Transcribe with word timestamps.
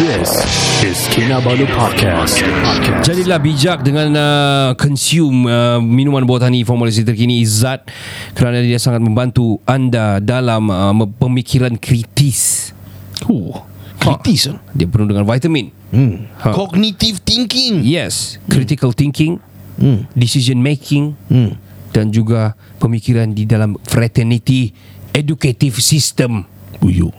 This 0.00 0.32
is 0.80 0.98
Kinabalu 1.12 1.68
Podcast. 1.76 2.40
Podcast. 2.40 3.04
Jadilah 3.04 3.36
bijak 3.36 3.84
dengan 3.84 4.08
uh, 4.16 4.72
consume 4.72 5.44
uh, 5.44 5.76
minuman 5.76 6.24
botani 6.24 6.64
formulasi 6.64 7.04
terkini 7.04 7.44
Izzat 7.44 7.84
kerana 8.32 8.64
dia 8.64 8.80
sangat 8.80 9.04
membantu 9.04 9.60
anda 9.68 10.16
dalam 10.24 10.72
uh, 10.72 10.96
pemikiran 11.04 11.76
kritis. 11.76 12.72
Oh, 13.28 13.60
kritis 14.00 14.48
ha. 14.48 14.56
Dia 14.72 14.88
penuh 14.88 15.04
dengan 15.04 15.28
vitamin. 15.28 15.68
Hmm. 15.92 16.32
Ha. 16.32 16.56
Cognitive 16.56 17.20
thinking. 17.20 17.84
Yes, 17.84 18.40
critical 18.48 18.96
thinking, 18.96 19.36
Hmm. 19.76 20.08
decision 20.16 20.64
making 20.64 21.12
Hmm. 21.28 21.60
dan 21.92 22.08
juga 22.08 22.56
pemikiran 22.80 23.36
di 23.36 23.44
dalam 23.44 23.76
fraternity 23.84 24.72
educative 25.12 25.76
system. 25.76 26.48
Uyo. 26.80 27.12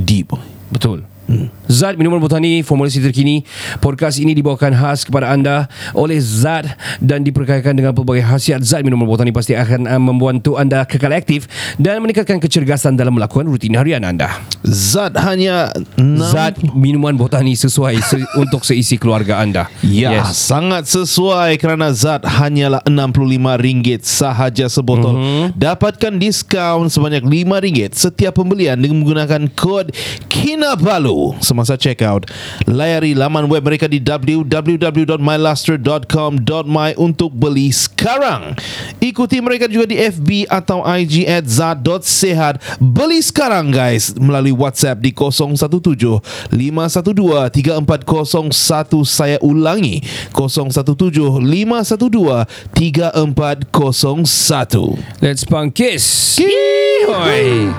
Deep. 0.00 0.32
Betul. 0.72 1.04
Hmm. 1.26 1.50
Zat 1.66 1.98
Minuman 1.98 2.22
Botani 2.22 2.62
Formulasi 2.62 3.02
terkini 3.02 3.42
Podcast 3.82 4.22
ini 4.22 4.30
dibawakan 4.30 4.70
khas 4.70 5.02
kepada 5.02 5.34
anda 5.34 5.66
Oleh 5.90 6.22
Zat 6.22 6.70
Dan 7.02 7.26
diperkayakan 7.26 7.74
dengan 7.74 7.90
pelbagai 7.90 8.22
khasiat 8.22 8.62
Zat 8.62 8.86
Minuman 8.86 9.10
Botani 9.10 9.34
pasti 9.34 9.58
akan 9.58 9.90
uh, 9.90 9.98
membantu 9.98 10.54
anda 10.54 10.86
kekal 10.86 11.10
aktif 11.10 11.50
Dan 11.82 11.98
meningkatkan 11.98 12.38
kecergasan 12.38 12.94
dalam 12.94 13.18
melakukan 13.18 13.42
rutin 13.42 13.74
harian 13.74 14.06
anda 14.06 14.38
Zat 14.62 15.18
hanya 15.18 15.74
enam- 15.98 16.30
Zat 16.30 16.62
Minuman 16.62 17.18
Botani 17.18 17.58
sesuai 17.58 17.98
se- 18.06 18.22
untuk 18.42 18.62
seisi 18.62 18.94
keluarga 18.94 19.42
anda 19.42 19.66
Ya, 19.82 20.22
yes. 20.22 20.38
sangat 20.38 20.86
sesuai 20.86 21.58
kerana 21.58 21.90
Zat 21.90 22.22
hanyalah 22.22 22.86
RM65 22.86 24.06
sahaja 24.06 24.70
sebotol. 24.70 25.18
Mm-hmm. 25.18 25.44
Dapatkan 25.58 26.12
diskaun 26.22 26.86
sebanyak 26.86 27.26
RM5 27.26 27.98
setiap 27.98 28.38
pembelian 28.38 28.78
dengan 28.78 29.02
menggunakan 29.02 29.50
kod 29.58 29.90
KINABALU 30.30 31.15
semasa 31.40 31.76
check 31.78 32.02
out. 32.02 32.26
Layari 32.68 33.14
laman 33.16 33.48
web 33.50 33.64
mereka 33.66 33.88
di 33.90 33.98
www.myluster.com.my 33.98 36.94
untuk 37.00 37.32
beli 37.34 37.72
sekarang. 37.74 38.54
Ikuti 39.02 39.42
mereka 39.42 39.66
juga 39.66 39.90
di 39.90 39.98
FB 39.98 40.46
atau 40.50 40.86
IG 40.86 41.26
at 41.26 41.46
zat.sehat. 41.48 42.60
Beli 42.78 43.22
sekarang 43.24 43.70
guys 43.72 44.14
melalui 44.16 44.52
WhatsApp 44.54 45.00
di 45.02 45.12
017 45.12 46.20
512 46.52 47.50
3401 47.50 49.04
saya 49.04 49.38
ulangi 49.40 50.00
017 50.32 51.40
512 51.40 52.46
3401 52.74 54.98
Let's 55.20 55.44
pangkis 55.44 56.40
Hoi 57.06 57.70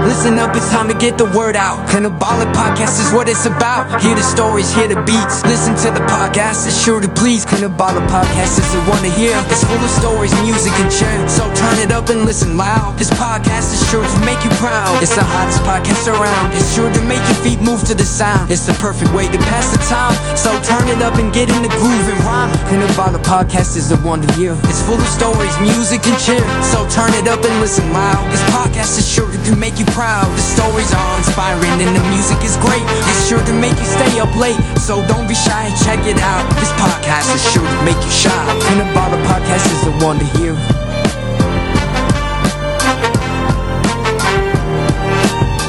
Listen 0.00 0.38
up, 0.38 0.56
it's 0.56 0.70
time 0.70 0.88
to 0.88 0.94
get 0.94 1.18
the 1.18 1.26
word 1.36 1.56
out. 1.56 1.88
Cannabolic 1.88 2.48
podcast 2.56 2.98
is 3.04 3.12
what 3.12 3.28
it's 3.28 3.44
about. 3.44 4.00
Hear 4.00 4.14
the 4.14 4.22
stories, 4.22 4.72
hear 4.74 4.88
the 4.88 5.00
beats. 5.02 5.44
Listen 5.44 5.76
to 5.84 5.92
the 5.92 6.04
podcast, 6.08 6.66
it's 6.66 6.76
sure 6.76 7.00
to 7.00 7.08
please. 7.08 7.44
Cannabolic 7.44 8.04
podcast 8.08 8.56
is 8.58 8.68
the 8.72 8.80
one 8.88 9.02
to 9.02 9.10
hear. 9.10 9.36
It's 9.52 9.62
full 9.64 9.76
of 9.76 9.90
stories, 9.90 10.32
music, 10.40 10.72
and 10.80 10.90
cheer. 10.90 11.28
So 11.28 11.44
up 12.00 12.08
and 12.08 12.24
listen 12.24 12.56
loud. 12.56 12.96
This 12.96 13.12
podcast 13.20 13.76
is 13.76 13.82
sure 13.92 14.00
to 14.00 14.20
make 14.24 14.40
you 14.40 14.48
proud. 14.56 14.96
It's 15.04 15.12
the 15.12 15.20
hottest 15.24 15.60
podcast 15.68 16.08
around. 16.08 16.56
It's 16.56 16.72
sure 16.72 16.88
to 16.88 17.02
make 17.04 17.20
your 17.28 17.40
feet 17.44 17.60
move 17.60 17.84
to 17.92 17.94
the 17.94 18.08
sound. 18.08 18.48
It's 18.48 18.64
the 18.64 18.72
perfect 18.80 19.12
way 19.12 19.28
to 19.28 19.36
pass 19.52 19.68
the 19.68 19.80
time. 19.84 20.16
So 20.32 20.48
turn 20.64 20.88
it 20.88 21.04
up 21.04 21.20
and 21.20 21.28
get 21.28 21.52
in 21.52 21.60
the 21.60 21.68
groove 21.76 22.06
and 22.08 22.16
rhyme. 22.24 22.48
Cannabolic 22.72 23.20
podcast 23.28 23.76
is 23.76 23.92
the 23.92 24.00
one 24.00 24.24
to 24.24 24.28
hear. 24.32 24.56
It's 24.64 24.80
full 24.88 24.96
of 24.96 25.10
stories, 25.12 25.52
music, 25.60 26.00
and 26.08 26.16
cheer. 26.16 26.40
So 26.72 26.88
turn 26.88 27.12
it 27.20 27.28
up 27.28 27.44
and 27.44 27.54
listen 27.60 27.84
loud. 27.92 28.24
This 28.32 28.44
podcast 28.48 28.96
is 28.96 29.04
sure 29.04 29.28
to 29.28 29.52
make 29.60 29.76
you 29.76 29.84
proud. 29.92 30.24
The 30.40 30.46
stories 30.56 30.88
are 30.96 31.12
inspiring 31.20 31.84
and 31.84 31.92
the 31.92 32.04
music 32.08 32.40
is 32.40 32.56
great. 32.64 32.86
It's 33.12 33.28
sure 33.28 33.44
to 33.44 33.54
make 33.60 33.76
you 33.76 33.88
stay 34.00 34.16
up 34.24 34.32
late. 34.40 34.60
So 34.80 35.04
don't 35.04 35.28
be 35.28 35.36
shy, 35.36 35.68
and 35.68 35.76
check 35.84 36.00
it 36.08 36.16
out. 36.24 36.48
This 36.56 36.72
podcast 36.80 37.28
is 37.36 37.44
sure 37.52 37.66
to 37.66 37.80
make 37.84 38.00
you 38.00 38.14
shine. 38.24 38.56
And 38.72 38.88
about 38.88 39.12
the 39.12 39.20
podcast 39.28 39.68
is 39.68 39.80
the 39.84 39.94
one 40.00 40.16
to 40.16 40.28
hear. 40.40 40.56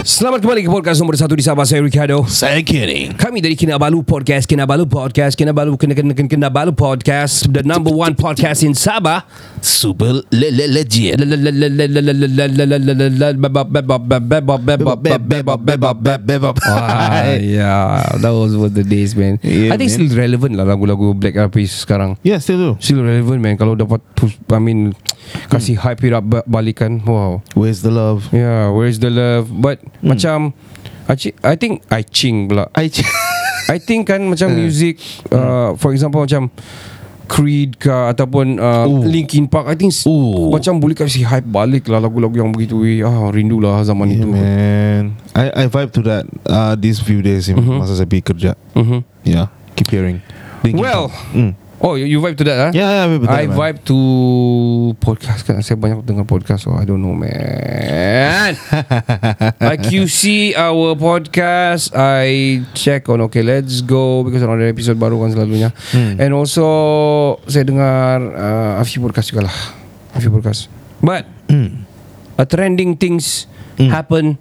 Selamat 0.02 0.42
kembali 0.42 0.66
ke 0.66 0.70
podcast 0.74 0.98
nombor 0.98 1.14
satu 1.14 1.38
di 1.38 1.46
Sabah 1.46 1.62
Saya 1.62 1.86
Ricardo 1.86 2.26
Saya 2.26 2.58
kidding 2.66 3.14
Kami 3.14 3.38
dari 3.38 3.54
Kinabalu 3.54 4.02
Podcast 4.02 4.50
Kinabalu 4.50 4.90
Podcast 4.90 5.38
Kinabalu 5.38 5.78
Kina 5.78 5.94
Kina 5.94 6.18
Kina 6.18 6.26
Kinabalu 6.26 6.74
Podcast 6.74 7.46
The 7.46 7.62
number 7.62 7.94
one 7.94 8.18
podcast 8.18 8.66
in 8.66 8.74
Sabah 8.74 9.22
Super 9.62 10.26
le 10.34 10.50
le 10.50 10.66
legit 10.74 11.22
Ah, 11.22 11.30
yeah, 17.38 18.02
that 18.18 18.34
was 18.34 18.58
what 18.58 18.74
the 18.74 18.82
days, 18.82 19.14
man. 19.14 19.38
I 19.46 19.78
think 19.78 19.94
still 19.94 20.10
relevant 20.18 20.58
lah 20.58 20.66
lagu-lagu 20.66 21.14
Black 21.14 21.38
Eyed 21.38 21.54
Peas 21.54 21.86
sekarang. 21.86 22.18
Yeah 22.26 22.42
still 22.42 22.58
do 22.58 22.72
Still 22.82 23.06
relevant, 23.06 23.38
man. 23.38 23.54
Kalau 23.54 23.78
dapat, 23.78 24.02
I 24.50 24.58
mean, 24.58 24.98
kasih 25.50 25.80
hype 25.80 26.02
it 26.04 26.14
up 26.14 26.26
ba- 26.26 26.46
balikan. 26.48 27.02
Wow. 27.04 27.42
Where's 27.54 27.82
the 27.82 27.92
love 27.92 28.30
Yeah, 28.32 28.72
where's 28.72 29.00
the 29.00 29.12
love? 29.12 29.52
But 29.52 29.82
macam, 30.02 30.54
I, 31.08 31.56
think 31.56 31.84
I 31.92 32.02
ching 32.04 32.48
pula. 32.48 32.68
I 32.74 32.88
I 33.70 33.78
think 33.80 34.10
kan 34.12 34.26
macam 34.28 34.52
music, 34.60 35.00
uh, 35.32 35.76
for 35.80 35.92
example 35.96 36.24
macam 36.24 36.52
Creed 37.32 37.80
ke 37.80 37.88
ataupun 37.88 38.60
uh, 38.60 38.84
Ooh. 38.92 39.08
Linkin 39.08 39.48
Park 39.48 39.72
I 39.72 39.80
think 39.80 39.96
Ooh. 40.04 40.52
macam 40.52 40.84
boleh 40.84 40.92
kasih 41.00 41.24
hype 41.24 41.48
balik 41.48 41.88
lah 41.88 42.04
lagu-lagu 42.04 42.36
yang 42.44 42.52
begitu 42.52 42.84
eh. 42.84 43.08
ah 43.08 43.32
rindu 43.32 43.64
lah 43.64 43.80
zaman 43.88 44.12
Yeah, 44.12 44.20
itu 44.20 44.28
man. 44.28 45.04
I 45.32 45.46
I 45.64 45.66
vibe 45.72 45.96
to 45.96 46.02
that 46.12 46.28
uh, 46.44 46.76
these 46.76 47.00
few 47.00 47.24
days 47.24 47.48
mm-hmm. 47.48 47.80
masa 47.80 47.96
saya 47.96 48.04
pergi 48.04 48.36
kerja. 48.36 48.52
Mhm. 48.76 49.08
Yeah, 49.24 49.48
keep 49.80 49.88
hearing. 49.88 50.20
Linkin 50.60 50.84
Well, 50.84 51.08
Park. 51.08 51.32
mm. 51.32 51.52
Oh 51.82 51.98
you, 51.98 52.06
you 52.06 52.18
vibe 52.18 52.38
to 52.38 52.46
that 52.46 52.58
ah? 52.60 52.72
yeah, 52.72 52.90
yeah, 52.94 53.06
I 53.06 53.08
vibe 53.10 53.26
I 53.28 53.44
man. 53.46 53.58
vibe 53.58 53.80
to 53.86 53.98
podcast 54.98 55.42
kan 55.44 55.60
saya 55.60 55.76
banyak 55.76 56.06
dengar 56.06 56.24
podcast 56.24 56.64
so 56.64 56.74
I 56.74 56.86
don't 56.86 57.02
know 57.02 57.14
man. 57.14 58.54
I 59.74 59.76
QC 59.76 60.54
our 60.54 60.94
podcast 60.94 61.92
I 61.92 62.62
check 62.72 63.10
on 63.10 63.26
okay 63.26 63.42
let's 63.42 63.82
go 63.82 64.22
because 64.22 64.42
ada 64.42 64.62
episode 64.64 64.96
baru 64.96 65.18
kan 65.20 65.34
selalunya 65.34 65.74
Hmm. 65.92 66.16
and 66.18 66.32
also 66.32 66.66
saya 67.46 67.66
dengar 67.66 68.22
uh, 68.30 68.74
a 68.78 68.86
few 68.86 69.02
podcast 69.02 69.28
juga 69.28 69.50
lah 69.50 69.58
a 70.14 70.20
few 70.20 70.30
podcast 70.30 70.70
but 71.02 71.26
Hmm. 71.50 71.84
a 72.38 72.46
trending 72.46 72.96
things 72.96 73.50
happen 73.76 74.38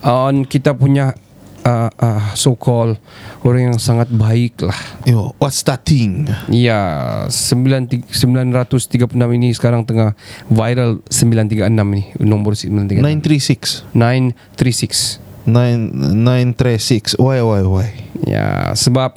on 0.00 0.44
kita 0.44 0.70
punya 0.70 1.16
uh, 1.64 1.90
uh, 1.98 2.22
so 2.34 2.54
called 2.54 2.98
orang 3.42 3.72
yang 3.72 3.78
sangat 3.80 4.10
baik 4.12 4.60
lah 4.62 4.76
Yo, 5.08 5.32
what's 5.40 5.64
that 5.64 5.88
thing? 5.88 6.28
Ya, 6.52 7.24
9, 7.32 7.88
936 8.12 9.08
ini 9.16 9.56
sekarang 9.56 9.88
tengah 9.88 10.12
viral 10.52 11.00
936 11.08 11.64
ni, 11.96 12.02
nombor 12.20 12.52
936. 12.52 13.88
936. 13.88 13.88
936. 13.96 15.16
936. 15.48 17.16
Why 17.16 17.40
why 17.40 17.64
why? 17.64 17.88
Ya, 18.28 18.76
sebab 18.76 19.16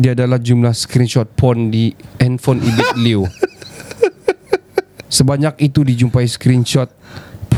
dia 0.00 0.16
adalah 0.16 0.40
jumlah 0.40 0.72
screenshot 0.72 1.28
porn 1.36 1.68
di 1.68 1.92
handphone 2.16 2.64
Ibit 2.64 2.96
Liu. 2.96 3.28
Sebanyak 5.20 5.60
itu 5.60 5.84
dijumpai 5.84 6.24
screenshot 6.24 6.88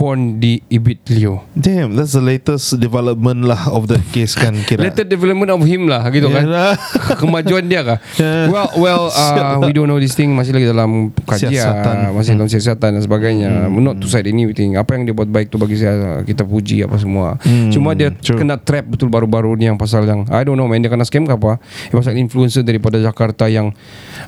porn 0.03 0.43
di 0.43 0.59
Ibit 0.67 1.15
Liu. 1.15 1.39
Damn, 1.55 1.95
that's 1.95 2.19
the 2.19 2.25
latest 2.25 2.75
development 2.83 3.47
lah 3.47 3.71
of 3.71 3.87
the 3.87 4.03
case 4.11 4.35
kan 4.35 4.51
kira. 4.67 4.83
Later 4.83 5.07
development 5.07 5.55
of 5.55 5.63
him 5.63 5.87
lah 5.87 6.03
gitu 6.11 6.27
kan. 6.27 6.43
Yalah. 6.43 6.75
Kemajuan 7.23 7.71
dia 7.71 7.87
kah? 7.87 7.99
Ya. 8.23 8.47
Well, 8.47 8.71
well, 8.79 9.05
uh, 9.11 9.59
we 9.67 9.75
don't 9.75 9.91
know 9.91 9.99
this 9.99 10.15
thing 10.15 10.31
masih 10.31 10.55
lagi 10.55 10.69
dalam 10.69 11.11
kajian, 11.27 11.51
Siasatan. 11.51 12.15
masih 12.15 12.31
dalam 12.39 12.47
siasatan 12.47 12.91
dan 12.95 13.03
sebagainya. 13.03 13.51
Hmm. 13.67 13.83
Not 13.83 13.99
to 13.99 14.07
side 14.07 14.31
anything. 14.31 14.79
Apa 14.79 14.95
yang 14.95 15.11
dia 15.11 15.15
buat 15.17 15.27
baik 15.27 15.51
tu 15.51 15.59
bagi 15.59 15.75
saya 15.81 16.23
kita 16.23 16.47
puji 16.47 16.87
apa 16.87 17.03
semua. 17.03 17.35
Hmm, 17.43 17.73
Cuma 17.75 17.99
dia 17.99 18.15
true. 18.15 18.39
kena 18.39 18.61
trap 18.63 18.95
betul 18.95 19.11
baru-baru 19.11 19.59
ni 19.59 19.67
yang 19.67 19.75
pasal 19.81 20.07
yang 20.07 20.23
I 20.31 20.47
don't 20.47 20.55
know 20.55 20.71
man 20.71 20.85
dia 20.85 20.93
kena 20.93 21.03
scam 21.03 21.27
ke 21.27 21.35
apa. 21.35 21.59
Yang 21.91 21.99
pasal 22.05 22.15
influencer 22.21 22.63
daripada 22.63 23.03
Jakarta 23.03 23.51
yang 23.51 23.75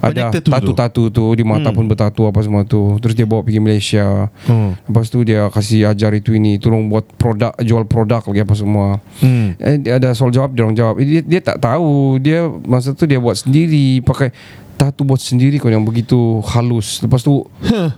ada 0.03 0.33
Banyak 0.33 0.43
tatu-tatu 0.43 1.03
tu 1.15 1.25
di 1.39 1.45
mata 1.47 1.71
pun 1.71 1.87
bertatu 1.87 2.27
apa 2.27 2.43
semua 2.43 2.67
tu. 2.67 2.99
Terus 2.99 3.15
dia 3.15 3.27
bawa 3.29 3.47
pergi 3.47 3.61
Malaysia. 3.63 4.27
Hmm. 4.51 4.75
Lepas 4.91 5.07
tu 5.09 5.23
dia 5.23 5.47
kasih 5.49 5.64
ajar 5.89 6.13
itu 6.13 6.37
ini, 6.37 6.61
tolong 6.61 6.87
buat 6.87 7.09
produk, 7.17 7.57
jual 7.59 7.89
produk 7.89 8.21
lagi 8.21 8.41
apa 8.45 8.55
semua. 8.55 9.01
Hmm. 9.19 9.57
Eh, 9.57 9.81
dia 9.81 9.97
ada 9.97 10.13
soal 10.13 10.31
jawab 10.31 10.53
dia 10.53 10.63
orang 10.69 10.77
jawab. 10.77 11.01
Dia, 11.01 11.23
dia 11.25 11.41
tak 11.41 11.59
tahu. 11.59 12.21
Dia 12.21 12.45
masa 12.69 12.93
tu 12.93 13.09
dia 13.09 13.17
buat 13.17 13.41
sendiri 13.41 14.05
pakai 14.05 14.31
tattoo 14.75 15.07
buat 15.07 15.23
sendiri 15.23 15.63
kau 15.63 15.71
yang 15.71 15.87
begitu 15.87 16.43
halus. 16.51 16.99
Lepas 16.99 17.23
tu 17.23 17.47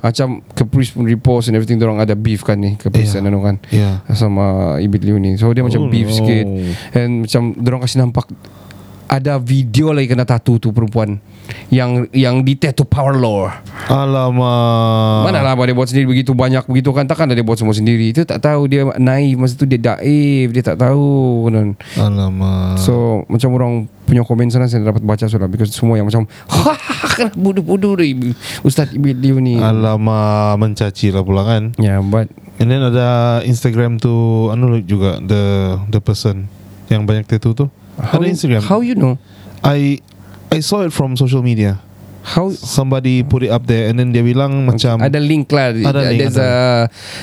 macam 0.05 0.45
Caprice 0.53 0.93
pun 0.93 1.09
repost 1.09 1.49
and 1.49 1.57
everything 1.57 1.81
orang 1.81 2.05
ada 2.05 2.13
beef 2.13 2.45
kan 2.45 2.61
ni 2.61 2.77
Caprice 2.77 3.17
Yeah. 3.17 3.33
kan. 3.41 3.57
Yeah. 3.73 3.95
Sama 4.13 4.77
Ibit 4.77 5.03
Liu 5.09 5.17
ni. 5.17 5.41
So 5.41 5.51
dia 5.57 5.65
macam 5.65 5.89
Oh, 5.89 5.91
beef 5.91 6.13
no. 6.13 6.17
sikit 6.21 6.47
and 6.93 7.25
macam 7.25 7.43
orang 7.65 7.81
kasih 7.81 7.99
nampak 8.05 8.29
ada 9.07 9.39
video 9.39 9.95
lagi 9.95 10.11
kena 10.11 10.27
tattoo 10.27 10.59
tu 10.59 10.75
perempuan 10.75 11.19
yang 11.71 12.11
yang 12.11 12.43
di 12.43 12.59
tattoo 12.59 12.87
power 12.87 13.15
law. 13.15 13.47
Alamak. 13.87 15.31
Mana 15.31 15.47
lah 15.47 15.55
dia 15.55 15.75
buat 15.75 15.87
sendiri 15.87 16.11
begitu 16.11 16.35
banyak 16.35 16.67
begitu 16.67 16.91
kan 16.91 17.07
takkan 17.07 17.31
dia 17.31 17.47
buat 17.47 17.59
semua 17.59 17.75
sendiri. 17.75 18.11
Itu 18.11 18.27
tak 18.27 18.43
tahu 18.43 18.67
dia 18.67 18.83
naif 18.99 19.39
masa 19.39 19.55
tu 19.55 19.67
dia 19.67 19.79
daif 19.79 20.51
dia 20.51 20.63
tak 20.63 20.83
tahu 20.83 21.47
kan. 21.51 21.79
Alamak. 21.99 22.83
So 22.83 23.23
macam 23.31 23.55
orang 23.55 23.73
punya 24.07 24.23
komen 24.23 24.51
sana 24.51 24.71
saya 24.71 24.87
dapat 24.87 25.03
baca 25.03 25.27
sudah 25.27 25.51
because 25.51 25.75
semua 25.75 25.99
yang 25.99 26.07
macam 26.07 26.27
kan 27.17 27.33
bodoh-bodoh 27.35 27.99
ni 27.99 28.35
Ustaz 28.67 28.91
Liu 28.95 29.39
ni. 29.39 29.59
Alamak 29.59 30.59
mencaci 30.59 31.15
lah 31.15 31.23
pula 31.23 31.47
kan. 31.47 31.75
Ya, 31.79 31.99
yeah, 31.99 31.99
but 32.03 32.27
And 32.57 32.73
then 32.73 32.81
ada 32.81 33.41
Instagram 33.45 34.01
tu 34.01 34.49
anu 34.49 34.81
juga 34.81 35.21
the 35.21 35.77
the 35.93 36.01
person 36.01 36.49
yang 36.89 37.05
banyak 37.05 37.29
tattoo 37.29 37.53
tu. 37.53 37.67
How, 38.01 38.21
ada 38.21 38.27
Instagram. 38.29 38.63
how 38.65 38.81
you 38.81 38.95
know? 38.95 39.19
I 39.65 40.01
I 40.53 40.61
saw 40.61 40.85
it 40.87 40.93
from 40.93 41.17
social 41.17 41.43
media. 41.43 41.81
How 42.27 42.51
Somebody 42.51 43.23
put 43.23 43.47
it 43.47 43.55
up 43.55 43.71
there 43.71 43.87
and 43.87 44.03
then 44.03 44.11
dia 44.11 44.19
bilang 44.27 44.67
macam 44.67 44.99
ada 44.99 45.23
link 45.23 45.47
lah. 45.55 45.71
Ada 45.71 46.11
link, 46.11 46.19
there's 46.19 46.35
a 46.35 46.51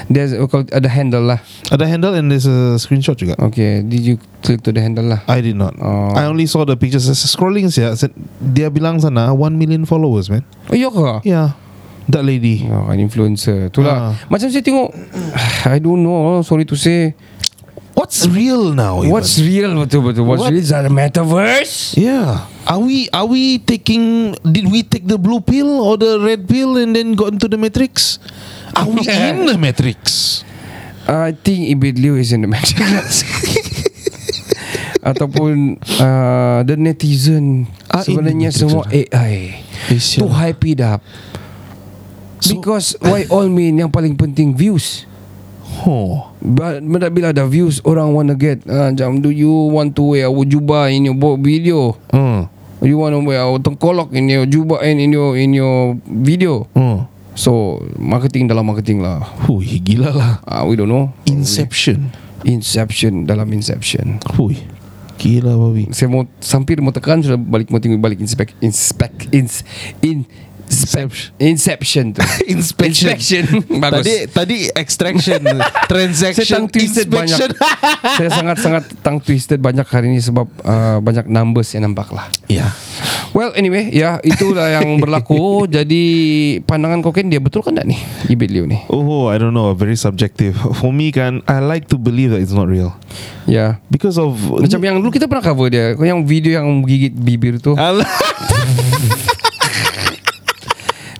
there's 0.07 0.31
ada 0.71 0.87
handle 0.87 1.27
lah. 1.27 1.43
ada 1.67 1.83
handle 1.83 2.15
and 2.15 2.31
there's 2.31 2.47
a 2.47 2.79
screenshot 2.79 3.19
juga. 3.19 3.35
Okay, 3.51 3.83
did 3.83 3.99
you 3.99 4.15
click 4.39 4.63
to 4.63 4.71
the 4.71 4.79
handle 4.79 5.03
lah? 5.03 5.19
I 5.27 5.43
did 5.43 5.59
not. 5.59 5.75
Oh. 5.83 6.15
I 6.15 6.23
only 6.23 6.47
saw 6.47 6.63
the 6.63 6.79
pictures. 6.79 7.03
Scrolling 7.11 7.67
siya, 7.67 7.99
dia 8.39 8.71
bilang 8.71 9.03
sana 9.03 9.35
1 9.35 9.59
million 9.59 9.83
followers, 9.83 10.31
man. 10.31 10.47
Oh, 10.71 10.75
iya 10.79 10.87
ke? 10.87 11.27
Yeah. 11.27 11.59
That 12.07 12.23
lady. 12.23 12.63
Oh, 12.71 12.87
an 12.87 13.03
influencer. 13.03 13.71
Itulah. 13.71 13.95
Ah. 13.95 14.11
Macam 14.31 14.47
saya 14.47 14.63
tengok 14.63 14.87
I 15.75 15.83
don't 15.83 15.99
know, 15.99 16.39
sorry 16.47 16.63
to 16.63 16.79
say. 16.79 17.11
What's 18.03 18.27
real 18.27 18.75
now? 18.75 18.99
even? 18.99 19.15
What's 19.15 19.39
real 19.39 19.71
betul-betul? 19.79 20.27
What's 20.27 20.43
What? 20.43 20.51
real? 20.51 20.59
Is 20.59 20.75
that 20.75 20.83
a 20.83 20.91
metaverse? 20.91 21.95
Yeah. 21.95 22.51
Are 22.67 22.83
we 22.83 23.07
are 23.15 23.23
we 23.23 23.63
taking 23.63 24.35
did 24.43 24.67
we 24.67 24.83
take 24.83 25.07
the 25.07 25.15
blue 25.15 25.39
pill 25.39 25.71
or 25.79 25.95
the 25.95 26.19
red 26.19 26.43
pill 26.43 26.75
and 26.75 26.91
then 26.91 27.15
got 27.15 27.31
into 27.31 27.47
the 27.47 27.55
matrix? 27.55 28.19
Are 28.75 28.83
we 28.83 29.07
in 29.07 29.47
the 29.47 29.55
matrix? 29.55 30.43
I 31.07 31.31
think 31.31 31.71
Ibid 31.79 31.95
Liu 32.03 32.19
is 32.19 32.35
in 32.35 32.43
the 32.43 32.51
matrix. 32.51 33.23
Ataupun 35.07 35.79
uh, 35.95 36.59
the 36.67 36.75
netizen 36.75 37.71
Ah, 37.87 38.03
sebenarnya 38.03 38.51
the 38.51 38.59
semua 38.67 38.83
juga. 38.83 38.99
AI 39.15 39.63
Yes, 39.87 40.19
to 40.19 40.27
yeah. 40.27 40.35
hype 40.43 40.63
it 40.67 40.83
up. 40.83 40.99
Because 42.43 42.99
why 42.99 43.23
all 43.31 43.47
mean 43.47 43.79
yang 43.79 43.87
paling 43.87 44.19
penting 44.19 44.51
views. 44.51 45.07
Oh. 45.83 46.29
But 46.39 46.85
bila, 46.85 47.09
bila 47.09 47.27
ada 47.33 47.43
views 47.49 47.81
orang 47.83 48.13
wanna 48.13 48.37
get 48.37 48.61
uh, 48.69 48.93
macam 48.93 49.19
do 49.19 49.33
you 49.33 49.51
want 49.73 49.97
to 49.97 50.13
wear 50.13 50.29
our 50.29 50.45
jubah 50.45 50.93
in 50.93 51.09
your 51.09 51.17
video? 51.41 51.97
Uh. 52.13 52.45
You 52.83 52.99
want 52.99 53.15
to 53.15 53.23
wear 53.23 53.39
our 53.41 53.57
tengkolok 53.63 54.11
in 54.11 54.27
your 54.27 54.45
jubah 54.45 54.83
and 54.83 54.99
in 54.99 55.15
your 55.15 55.39
in 55.39 55.55
your 55.55 55.95
video? 56.05 56.67
Uh. 56.75 57.07
So 57.33 57.81
marketing 57.97 58.51
dalam 58.51 58.69
marketing 58.69 59.01
lah. 59.01 59.23
Hui, 59.49 59.81
gila 59.81 60.11
lah. 60.13 60.33
Uh, 60.45 60.63
we 60.69 60.77
don't 60.77 60.91
know. 60.91 61.09
Inception. 61.25 62.13
Inception 62.43 63.25
dalam 63.25 63.49
Inception. 63.55 64.21
Hui. 64.37 64.59
Gila 65.17 65.55
babi. 65.55 65.87
Saya 65.95 66.11
mau 66.11 66.27
hampir 66.27 66.83
mau 66.83 66.91
tekan 66.91 67.23
sudah 67.23 67.39
balik 67.39 67.71
mau 67.71 67.79
tengok 67.79 68.01
balik 68.01 68.19
inspect 68.19 68.57
inspect 68.59 69.31
ins 69.31 69.63
in 70.03 70.27
Inception. 70.83 71.31
Inception 71.39 72.05
tu. 72.13 72.21
Inspection. 72.55 73.09
Inspection. 73.15 73.43
Bagus. 73.83 74.03
Tadi 74.03 74.15
tadi 74.29 74.57
extraction, 74.75 75.39
saya 75.47 75.87
transaction, 75.87 76.45
tang 76.45 76.67
twisted 76.67 77.07
banyak. 77.07 77.37
inspection. 77.39 77.49
saya 78.19 78.29
sangat-sangat 78.29 78.83
tang 78.99 79.17
twisted 79.23 79.59
banyak 79.63 79.87
hari 79.87 80.11
ini 80.11 80.19
sebab 80.19 80.47
uh, 80.67 80.99
banyak 80.99 81.25
numbers 81.31 81.71
yang 81.71 81.87
nampak 81.87 82.11
lah. 82.11 82.27
Ya. 82.51 82.67
Well 83.33 83.49
anyway 83.57 83.89
ya 83.89 84.21
itulah 84.21 84.69
yang 84.69 85.01
berlaku 85.01 85.65
jadi 85.65 86.03
pandangan 86.69 87.01
kokain 87.01 87.33
dia 87.33 87.41
betul 87.41 87.65
kan 87.65 87.73
tak 87.73 87.89
ni 87.89 87.97
Ibit 88.29 88.49
Liu 88.53 88.69
ni 88.69 88.77
Oh, 88.93 89.25
I 89.25 89.41
don't 89.41 89.57
know. 89.57 89.73
Very 89.73 89.97
subjective. 89.97 90.53
For 90.77 90.93
me, 90.93 91.09
kan, 91.09 91.41
I 91.49 91.57
like 91.57 91.89
to 91.89 91.97
believe 91.97 92.29
that 92.29 92.45
it's 92.45 92.53
not 92.53 92.69
real 92.69 92.93
ya 93.43 93.75
because 93.91 94.15
of 94.15 94.39
macam 94.39 94.79
yang 94.79 94.95
dulu 95.03 95.11
kita 95.11 95.27
pernah 95.27 95.43
cover 95.43 95.67
dia 95.67 95.95
yang 95.99 96.23
video 96.23 96.63
yang 96.63 96.67
gigit 96.87 97.13
bibir 97.13 97.59
tu. 97.59 97.75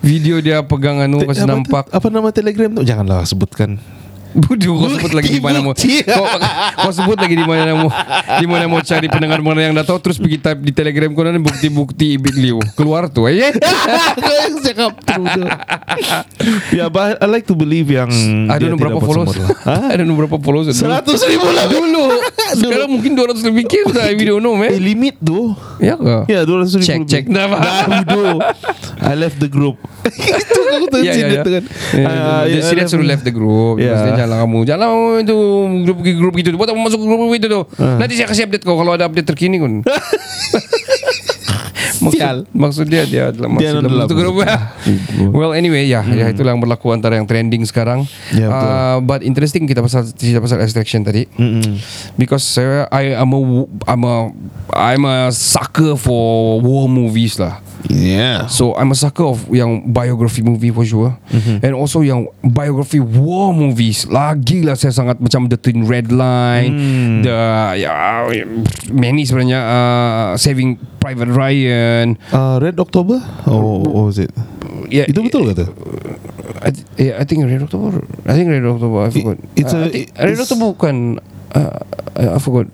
Video 0.04 0.38
dia 0.38 0.60
pegang 0.62 1.00
anu 1.00 1.24
kasi 1.24 1.40
Apa 1.40 1.48
tu? 1.48 1.52
nampak 1.56 1.84
Apa 1.90 2.08
nama 2.10 2.30
Telegram 2.30 2.70
tu? 2.70 2.84
Janganlah 2.84 3.24
sebutkan. 3.24 3.80
Bodoh 4.34 4.74
kau 4.76 4.90
sebut 4.90 5.14
lagi 5.14 5.30
di 5.30 5.38
mana 5.38 5.62
Bukti. 5.70 6.02
kau, 6.02 6.26
kau 6.74 6.90
sebut 6.90 7.22
lagi 7.22 7.38
di 7.38 7.46
mana 7.46 7.70
mau 7.72 7.86
Di 8.34 8.50
mana 8.50 8.66
mau 8.66 8.82
cari 8.82 9.06
pendengar 9.06 9.46
mana 9.46 9.62
yang 9.62 9.78
dah 9.78 9.86
tahu 9.86 10.02
Terus 10.02 10.18
pergi 10.18 10.42
type 10.42 10.58
di 10.58 10.74
telegram 10.74 11.14
kau 11.14 11.22
dan 11.22 11.38
bukti-bukti 11.38 12.18
Ibit 12.18 12.36
Liu 12.42 12.58
Keluar 12.74 13.14
tu 13.14 13.30
eh 13.30 13.54
Kau 14.18 14.34
yang 14.34 14.58
cakap 14.58 14.98
true 15.06 15.28
tu. 15.30 15.46
Ya, 16.74 16.90
but 16.90 17.22
I 17.22 17.30
like 17.30 17.46
to 17.46 17.54
believe 17.54 17.94
yang 17.94 18.10
I 18.50 18.58
don't 18.58 18.74
know 18.74 18.82
berapa 18.82 18.98
followers 18.98 19.38
bersumber 19.38 19.54
lah. 19.54 19.86
I 19.94 19.96
don't 19.96 20.10
know 20.10 20.18
berapa 20.18 20.38
followers 20.42 20.66
dulu. 20.68 20.82
Seratus 20.82 21.20
ribu 21.30 21.48
lah 21.54 21.66
Dulu 21.70 22.06
Sekarang 22.58 22.90
mungkin 22.90 23.12
200 23.14 23.38
lebih 23.46 23.64
K 23.70 23.74
sudah 23.86 24.10
We 24.10 24.26
don't 24.26 24.42
know 24.42 24.58
Eh, 24.58 24.66
man 24.66 24.82
limit 24.82 25.22
tu. 25.22 25.54
Ya 25.78 25.94
ke 25.94 26.26
Ya, 26.26 26.42
200 26.42 26.74
ribu. 26.74 26.82
Check, 26.82 27.02
check. 27.06 27.24
Dah. 27.30 27.46
Dah, 27.46 28.02
bodoh. 28.02 28.42
I 28.98 29.14
left 29.14 29.38
the 29.38 29.46
group. 29.46 29.78
Itu 30.44 30.60
aku 30.70 30.86
tu 30.88 30.98
Ya 31.00 31.12
ya 31.12 31.28
ya. 31.30 31.42
tu 31.42 31.52
kan. 31.52 31.64
Ya, 31.94 32.06
Ah, 32.06 32.44
Dia 32.44 32.60
I 32.60 32.66
serius 32.66 32.90
suruh 32.90 33.04
left 33.04 33.24
the 33.24 33.32
group. 33.32 33.78
Maksudnya 33.78 34.14
jangan 34.20 34.44
kamu 34.44 34.60
Jangan 34.64 34.90
itu 35.20 35.38
Grup 35.84 35.98
grup 36.02 36.34
gitu. 36.36 36.48
Buat 36.54 36.70
apa 36.70 36.80
masuk 36.80 37.00
grup 37.00 37.32
itu 37.32 37.46
tu? 37.46 37.62
Nanti 37.78 38.14
saya 38.14 38.26
kasih 38.26 38.46
update 38.46 38.62
kau 38.62 38.76
Kalau 38.76 38.92
ada 38.92 39.06
update 39.06 39.26
terkini 39.26 39.58
kun 39.58 39.82
maksud, 42.04 42.20
Sial. 42.20 42.38
maksud 42.50 42.86
dia 42.86 43.04
Dia 43.06 43.24
adalah 43.30 43.48
masih 43.50 43.62
Dia 43.62 43.72
dalam 43.74 43.86
adalah 43.86 44.06
satu 44.06 44.16
grup 44.16 44.36
Well 45.36 45.54
anyway 45.54 45.86
ya, 45.86 46.04
ya 46.04 46.28
Itulah 46.28 46.52
yang 46.52 46.60
berlaku 46.60 46.92
Antara 46.92 47.16
yang 47.16 47.24
trending 47.24 47.64
sekarang. 47.64 48.04
Ya, 48.30 48.48
betul. 48.48 48.68
uh, 48.68 48.98
But 49.02 49.22
interesting 49.22 49.64
Kita 49.64 49.80
pasal 49.80 50.08
Kita 50.10 50.40
pasal 50.40 50.60
extraction 50.60 51.02
tadi. 51.02 51.24
Mm-mm. 51.32 51.80
Because 52.16 52.44
saya 52.44 52.88
I 52.90 53.16
am 53.16 53.32
a 53.32 53.40
I'm 53.86 54.04
a 54.04 54.16
I'm 54.70 55.04
a 55.04 55.18
sucker 55.30 55.96
for 55.96 56.24
war 56.60 56.86
movies 56.86 57.38
lah. 57.38 57.60
Yeah. 57.88 58.48
So 58.48 58.72
I'm 58.76 58.92
a 58.92 58.98
sucker 58.98 59.28
of 59.28 59.44
yang 59.52 59.92
biography 59.92 60.40
movie 60.40 60.72
for 60.72 60.84
sure. 60.84 61.12
And 61.34 61.76
also 61.76 62.00
yang 62.00 62.32
biography 62.40 63.04
war 63.04 63.52
movies. 63.52 64.08
Lagi 64.08 64.64
lah 64.64 64.76
saya 64.76 64.96
sangat 64.96 65.20
macam 65.20 65.52
The 65.52 65.60
Thin 65.60 65.84
Red 65.84 66.08
Line, 66.08 66.72
the 67.22 67.40
ya 67.76 68.24
many 68.88 69.28
sebenarnya 69.28 69.60
uh, 69.60 70.30
Saving 70.36 70.80
Private 71.00 71.32
Ryan. 71.32 72.16
Uh, 72.32 72.64
Red 72.64 72.80
October? 72.80 73.20
Oh, 73.44 73.84
what 73.84 74.16
was 74.16 74.18
it? 74.18 74.32
Yeah, 74.88 75.10
Itu 75.10 75.26
betul 75.26 75.52
ke 75.52 75.64
tu? 75.64 75.66
I, 76.64 76.70
th- 76.72 76.88
yeah, 76.96 77.16
I 77.20 77.28
think 77.28 77.44
Red 77.44 77.66
October. 77.66 78.00
I 78.24 78.34
think 78.38 78.48
Red 78.48 78.64
October. 78.64 79.04
I 79.04 79.12
forgot. 79.12 79.38
it's 79.58 79.74
Uh, 79.76 79.84
a- 79.84 79.90
I 79.90 79.92
think 79.92 80.06
Red 80.16 80.38
it's- 80.38 80.44
October 80.48 80.66
bukan. 80.72 80.96
Uh, 81.52 81.80
I 82.16 82.40
forgot. 82.40 82.68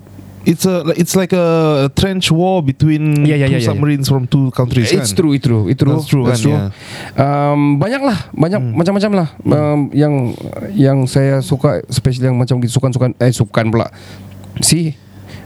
It's 0.48 0.64
a 0.64 0.88
it's 0.96 1.12
like 1.12 1.36
a 1.36 1.92
trench 1.92 2.32
war 2.32 2.64
between 2.64 3.28
Yeah, 3.28 3.36
yeah, 3.36 3.44
two 3.44 3.60
yeah, 3.60 3.60
yeah, 3.60 3.68
submarines 3.68 4.08
from 4.08 4.24
two 4.24 4.48
countries. 4.56 4.88
It's 4.88 5.12
kan? 5.12 5.20
true, 5.20 5.32
it's 5.36 5.44
true, 5.44 5.68
it's 5.68 5.76
true. 5.76 5.92
That's 5.92 6.08
true 6.08 6.24
kan, 6.24 6.40
ya. 6.40 6.56
Um, 7.20 7.76
banyak 7.76 8.00
lah, 8.00 8.18
banyak 8.32 8.60
macam-macam 8.72 9.10
lah. 9.20 9.28
Um, 9.44 9.92
yang 9.92 10.32
yang 10.72 10.98
saya 11.04 11.44
suka, 11.44 11.84
especially 11.92 12.32
yang 12.32 12.40
macam 12.40 12.56
gitu 12.64 12.80
sukan-sukan, 12.80 13.20
eh 13.20 13.28
sukan 13.36 13.68
pula. 13.68 13.92
Si 14.64 14.96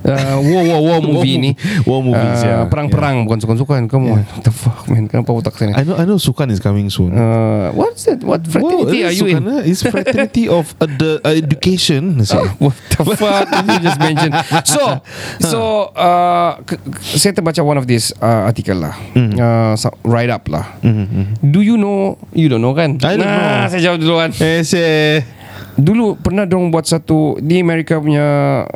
uh, 0.05 0.37
war 0.41 0.63
war 0.63 0.81
war 0.81 0.99
movie 1.09 1.37
ni. 1.37 1.51
War 1.85 2.01
movies, 2.01 2.41
Uh, 2.41 2.47
yeah. 2.47 2.63
Perang-perang 2.69 3.25
bukan 3.25 3.41
sukan-sukan. 3.41 3.81
Come 3.89 4.13
on, 4.13 4.21
what 4.23 4.45
the 4.45 4.53
fuck 4.53 4.85
man? 4.87 5.09
Kenapa 5.09 5.33
otak 5.33 5.57
saya 5.57 5.73
ni? 5.73 5.75
I 5.75 5.83
know 5.83 5.97
I 5.97 6.05
know 6.05 6.17
Sukan 6.17 6.49
is 6.49 6.61
coming 6.61 6.89
soon. 6.89 7.13
Uh, 7.13 7.73
what's 7.73 8.05
that? 8.05 8.21
What 8.21 8.45
fraternity 8.45 9.03
Wow, 9.03 9.09
are 9.09 9.15
you 9.15 9.27
in? 9.27 9.37
Sukan, 9.41 9.47
eh? 9.51 9.71
It's 9.71 9.81
fraternity 9.81 10.45
of 10.61 10.73
uh, 10.79 10.87
the 10.87 11.19
uh, 11.21 11.33
education. 11.33 12.21
What 12.63 12.77
the 12.93 13.03
fuck 13.17 13.49
did 13.49 13.67
you 13.67 13.79
just 13.83 13.99
mention? 13.99 14.31
So, 14.65 15.01
so 15.41 15.59
uh, 15.93 16.61
k- 16.63 16.79
k- 16.79 17.17
saya 17.17 17.33
terbaca 17.33 17.61
one 17.61 17.77
of 17.77 17.87
this 17.87 18.13
uh, 18.19 18.47
artikel 18.47 18.79
lah, 18.79 18.95
Hmm. 19.13 19.35
uh, 19.37 19.73
write 20.05 20.29
up 20.29 20.47
lah. 20.47 20.77
Do 21.41 21.61
you 21.61 21.75
know? 21.75 22.21
You 22.33 22.49
don't 22.49 22.61
know 22.61 22.73
kan? 22.73 23.01
I 23.01 23.17
don't 23.17 23.25
nah, 23.25 23.67
know. 23.67 23.71
saya 23.73 23.81
jawab 23.81 23.99
duluan. 24.01 24.31
Eh, 24.37 24.61
say. 24.63 25.25
Dulu 25.75 26.15
pernah 26.15 26.47
dong 26.47 26.71
buat 26.71 26.87
satu 26.87 27.35
di 27.43 27.59
Amerika 27.59 27.99
punya 27.99 28.23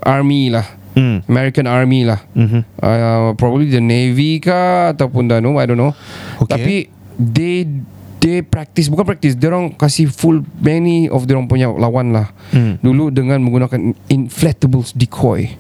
army 0.03 0.51
lah. 0.51 0.67
Hmm. 0.99 1.23
American 1.31 1.71
Army 1.71 2.03
lah. 2.03 2.19
Uh, 2.35 3.31
probably 3.39 3.71
the 3.71 3.79
Navy 3.79 4.43
kah 4.43 4.91
ataupun 4.91 5.31
dah 5.31 5.39
no, 5.39 5.55
I 5.55 5.71
don't 5.71 5.79
know. 5.79 5.95
Okay. 6.43 6.51
Tapi 6.51 6.75
they 7.15 7.71
they 8.19 8.43
practice 8.43 8.91
bukan 8.91 9.07
practice, 9.07 9.39
dia 9.39 9.47
orang 9.47 9.79
kasih 9.79 10.11
full 10.11 10.43
many 10.59 11.07
of 11.07 11.23
dia 11.31 11.39
orang 11.39 11.47
punya 11.47 11.71
lawan 11.71 12.11
lah. 12.11 12.35
Hmm. 12.51 12.83
Dulu 12.83 13.15
dengan 13.15 13.39
menggunakan 13.39 13.95
inflatables 14.11 14.91
decoy. 14.91 15.55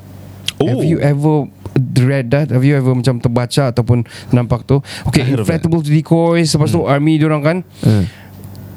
Oh. 0.58 0.66
Have 0.66 0.82
you 0.82 0.98
ever 0.98 1.46
read 2.02 2.34
that? 2.34 2.50
Have 2.50 2.66
you 2.66 2.74
ever 2.74 2.90
macam 2.90 3.22
terbaca 3.22 3.70
ataupun 3.70 4.02
nampak 4.34 4.66
tu? 4.66 4.82
Okay, 5.06 5.22
inflatable 5.22 5.86
decoys. 5.86 6.50
Lepas 6.50 6.74
tu 6.74 6.82
army 6.82 7.22
diorang 7.22 7.46
kan 7.46 7.56
Hmm. 7.86 8.10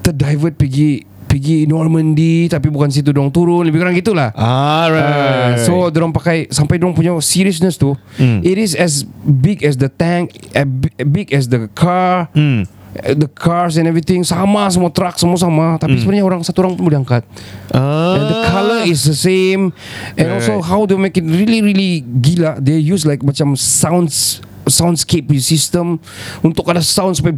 terdivert 0.05 0.53
pergi 0.53 1.09
pergi 1.31 1.63
Normandy 1.63 2.51
tapi 2.51 2.67
bukan 2.67 2.91
situ 2.91 3.15
dong 3.15 3.31
turun. 3.31 3.63
Lebih 3.63 3.79
kurang 3.79 3.95
gitulah. 3.95 4.35
Ah, 4.35 4.91
right. 4.91 5.07
Uh, 5.07 5.51
so 5.63 5.73
dorong 5.87 6.11
pakai 6.11 6.51
sampai 6.51 6.75
dorong 6.75 6.91
punya 6.91 7.15
seriousness 7.23 7.79
tu 7.79 7.95
Hmm. 8.19 8.43
it 8.43 8.59
is 8.59 8.75
as 8.75 9.07
big 9.23 9.63
as 9.63 9.79
the 9.79 9.87
tank 9.87 10.35
as 10.51 10.67
big 11.07 11.31
as 11.31 11.47
the 11.47 11.71
car 11.71 12.27
uh, 12.35 13.15
the 13.15 13.31
cars 13.31 13.79
and 13.79 13.87
everything. 13.87 14.27
Sama 14.27 14.67
semua 14.67 14.91
truck 14.91 15.15
semua 15.15 15.39
sama. 15.39 15.79
Tapi 15.79 15.95
sebenarnya 15.95 16.27
orang 16.27 16.43
satu 16.43 16.67
orang 16.67 16.75
pun 16.75 16.91
boleh 16.91 16.99
angkat. 16.99 17.23
Ah. 17.71 18.19
and 18.19 18.27
the 18.27 18.39
color 18.51 18.79
is 18.83 19.07
the 19.07 19.15
same. 19.15 19.71
And 20.19 20.27
Right, 20.27 20.43
also 20.43 20.59
how 20.59 20.83
they 20.83 20.99
make 20.99 21.15
it 21.15 21.23
really 21.23 21.63
really 21.63 22.03
gila. 22.03 22.59
They 22.59 22.75
use 22.75 23.07
like 23.07 23.23
macam 23.23 23.55
sounds 23.55 24.43
soundscape 24.71 25.27
system 25.43 25.99
untuk 26.41 26.65
ada 26.71 26.79
sound 26.79 27.19
sampai 27.19 27.35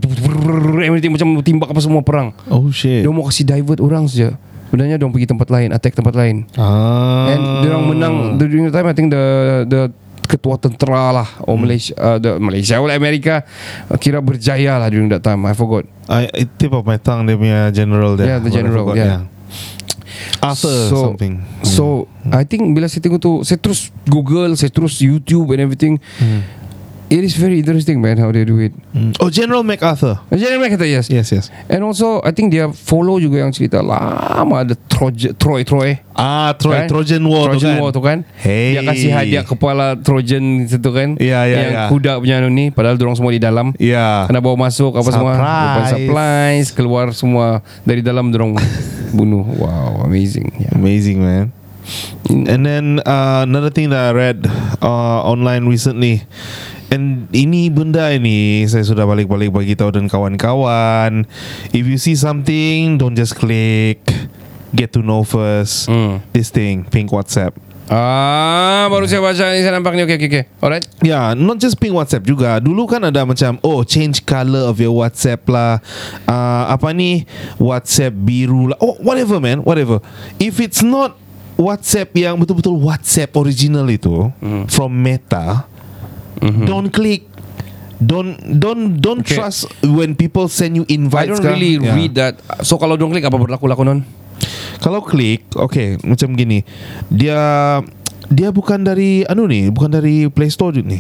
everything 0.86 1.12
macam 1.12 1.42
timbak 1.42 1.70
apa 1.74 1.82
semua 1.82 2.06
perang. 2.06 2.32
Oh 2.48 2.70
shit. 2.70 3.04
dia 3.04 3.10
mau 3.10 3.26
kasih 3.26 3.44
divert 3.44 3.82
orang 3.82 4.06
saja. 4.06 4.38
Sebenarnya 4.70 4.98
dia 4.98 5.06
pergi 5.06 5.30
tempat 5.30 5.48
lain 5.54 5.70
attack 5.70 5.94
tempat 5.94 6.14
lain. 6.18 6.50
Ah. 6.58 7.30
And 7.34 7.44
dia 7.62 7.70
orang 7.74 7.86
menang. 7.94 8.16
During 8.42 8.70
the 8.70 8.74
time 8.74 8.88
I 8.90 8.96
think 8.98 9.14
the 9.14 9.26
the 9.70 9.82
ketua 10.24 10.58
tentera 10.58 11.14
lah 11.14 11.30
or 11.46 11.60
Malaysia 11.60 11.94
uh, 12.00 12.18
the 12.18 12.40
Malaysia 12.40 12.80
or 12.80 12.90
Amerika 12.90 13.44
uh, 13.92 13.98
kira 14.00 14.18
berjaya 14.24 14.82
lah 14.82 14.90
during 14.90 15.12
that 15.14 15.22
time. 15.22 15.46
I 15.46 15.54
forgot. 15.54 15.86
I, 16.10 16.48
tip 16.58 16.74
of 16.74 16.90
my 16.90 16.98
tongue 16.98 17.30
dia 17.30 17.38
punya 17.38 17.60
general 17.70 18.18
there. 18.18 18.34
Yeah, 18.34 18.40
the 18.42 18.50
general, 18.50 18.90
forgot, 18.90 18.98
yeah. 18.98 19.22
Arthur 20.42 20.90
so, 20.90 20.98
something. 21.12 21.40
So 21.64 22.08
I 22.28 22.44
think 22.44 22.74
bila 22.76 22.88
saya 22.92 23.04
tengok 23.04 23.20
tu 23.20 23.34
Saya 23.48 23.60
terus 23.60 23.92
Google 24.08 24.56
Saya 24.60 24.72
terus 24.72 25.00
YouTube 25.00 25.52
and 25.56 25.64
everything 25.64 26.00
It 27.14 27.22
is 27.22 27.38
very 27.38 27.62
interesting 27.62 28.02
man 28.02 28.18
How 28.18 28.34
they 28.34 28.42
do 28.42 28.58
it 28.58 28.74
Hmm. 28.90 29.14
Oh 29.22 29.30
General 29.30 29.62
MacArthur. 29.62 30.18
General 30.30 30.66
kata 30.66 30.86
yes 30.86 31.10
Yes, 31.10 31.30
yes. 31.30 31.54
And 31.66 31.82
also 31.82 32.22
I 32.22 32.34
think 32.34 32.50
dia 32.50 32.70
follow 32.70 33.18
juga 33.18 33.42
yang 33.42 33.54
cerita 33.54 33.86
Lama 33.86 34.66
ada 34.66 34.74
Troy 34.90 35.14
Troy, 35.38 35.62
Troy 35.62 36.02
Ah, 36.14 36.54
Troy, 36.54 36.86
kan? 36.86 36.90
Trojan 36.90 37.22
War 37.26 37.54
Trojan 37.54 37.58
tu 37.58 37.70
kan. 37.70 37.78
War 37.80 37.92
tu 37.94 38.02
kan 38.02 38.18
Hey. 38.34 38.74
Dia 38.74 38.82
kasih 38.82 39.10
hadiah 39.14 39.44
kepala 39.44 39.94
Trojan 39.98 40.66
situ 40.66 40.90
kan 40.90 41.18
Ya, 41.18 41.46
ya, 41.46 41.58
Yang 41.62 41.74
ya. 41.74 41.84
kuda 41.90 42.12
punya 42.18 42.36
anu 42.42 42.50
ni 42.50 42.70
Padahal 42.70 42.98
dorong 42.98 43.14
semua 43.14 43.30
di 43.30 43.42
dalam 43.42 43.78
Ya. 43.78 44.26
Kena 44.26 44.42
bawa 44.42 44.58
masuk 44.66 44.94
apa 44.94 45.10
semua 45.10 45.34
Surprise. 45.38 45.54
Open 45.70 45.84
supplies 45.94 46.68
Keluar 46.70 47.06
semua 47.14 47.46
Dari 47.82 48.02
dalam 48.02 48.30
dorong 48.30 48.58
bunuh 49.18 49.46
Wow 49.54 50.02
amazing 50.06 50.50
yeah. 50.58 50.74
Amazing 50.74 51.22
man. 51.22 51.54
And 52.32 52.64
then 52.64 52.86
uh, 53.04 53.44
another 53.44 53.68
thing 53.68 53.92
that 53.92 54.00
I 54.00 54.12
read 54.16 54.48
uh, 54.80 55.20
online 55.28 55.68
recently 55.68 56.24
And 56.94 57.26
ini 57.34 57.74
benda 57.74 58.14
ini 58.14 58.70
Saya 58.70 58.86
sudah 58.86 59.10
balik-balik 59.10 59.50
bagi 59.50 59.74
tahu 59.74 59.90
dan 59.90 60.06
kawan-kawan 60.06 61.26
If 61.74 61.90
you 61.90 61.98
see 61.98 62.14
something 62.14 63.02
Don't 63.02 63.18
just 63.18 63.34
click 63.34 64.06
Get 64.78 64.94
to 64.94 65.02
know 65.02 65.26
first 65.26 65.90
Hmm. 65.90 66.22
This 66.30 66.54
thing 66.54 66.86
Pink 66.86 67.10
WhatsApp 67.10 67.58
Ah, 67.84 68.88
baru 68.88 69.04
saya 69.12 69.20
baca 69.20 69.44
ni 69.52 69.60
saya 69.60 69.76
nampak 69.76 69.92
ni. 70.00 70.08
Okay, 70.08 70.16
okay, 70.16 70.30
okay. 70.32 70.44
Alright. 70.64 70.88
Ya, 71.04 71.12
yeah, 71.14 71.26
not 71.36 71.60
just 71.60 71.76
pink 71.76 71.92
WhatsApp 71.92 72.24
juga. 72.24 72.56
Dulu 72.64 72.88
kan 72.88 73.04
ada 73.04 73.28
macam 73.28 73.60
oh 73.60 73.84
change 73.84 74.24
color 74.24 74.72
of 74.72 74.80
your 74.80 74.96
WhatsApp 74.96 75.44
lah. 75.52 75.84
Uh, 76.24 76.64
apa 76.72 76.96
ni 76.96 77.28
WhatsApp 77.60 78.16
biru 78.16 78.72
lah. 78.72 78.80
Oh 78.80 78.96
whatever 79.04 79.36
man, 79.44 79.68
whatever. 79.68 80.00
If 80.40 80.64
it's 80.64 80.80
not 80.80 81.20
WhatsApp 81.60 82.16
yang 82.16 82.40
betul-betul 82.40 82.80
WhatsApp 82.80 83.36
original 83.36 83.86
itu 83.92 84.32
Hmm. 84.40 84.64
from 84.72 84.96
Meta, 84.96 85.68
don't 86.42 86.90
click. 86.90 87.28
Don't 88.04 88.36
don't 88.60 89.00
don't 89.00 89.24
Okay. 89.24 89.40
trust 89.40 89.72
when 89.80 90.12
people 90.12 90.52
send 90.52 90.76
you 90.76 90.84
I 90.92 90.98
invites. 90.98 91.40
don't 91.40 91.46
kah? 91.46 91.56
really 91.56 91.80
Yeah. 91.80 91.96
read 91.96 92.12
that. 92.20 92.36
So 92.62 92.76
kalau 92.76 93.00
dong 93.00 93.16
klik 93.16 93.24
apa 93.24 93.40
berlaku-laku 93.40 93.88
non? 93.88 94.04
Kalau 94.84 95.00
klik, 95.00 95.48
okay, 95.56 95.96
macam 96.04 96.36
gini. 96.36 96.68
Dia 97.08 97.80
dia 98.28 98.50
bukan 98.52 98.84
dari 98.84 99.24
anu 99.24 99.48
ni, 99.48 99.72
bukan 99.72 99.88
dari 99.88 100.28
Play 100.28 100.52
Store 100.52 100.76
ni. 100.76 101.00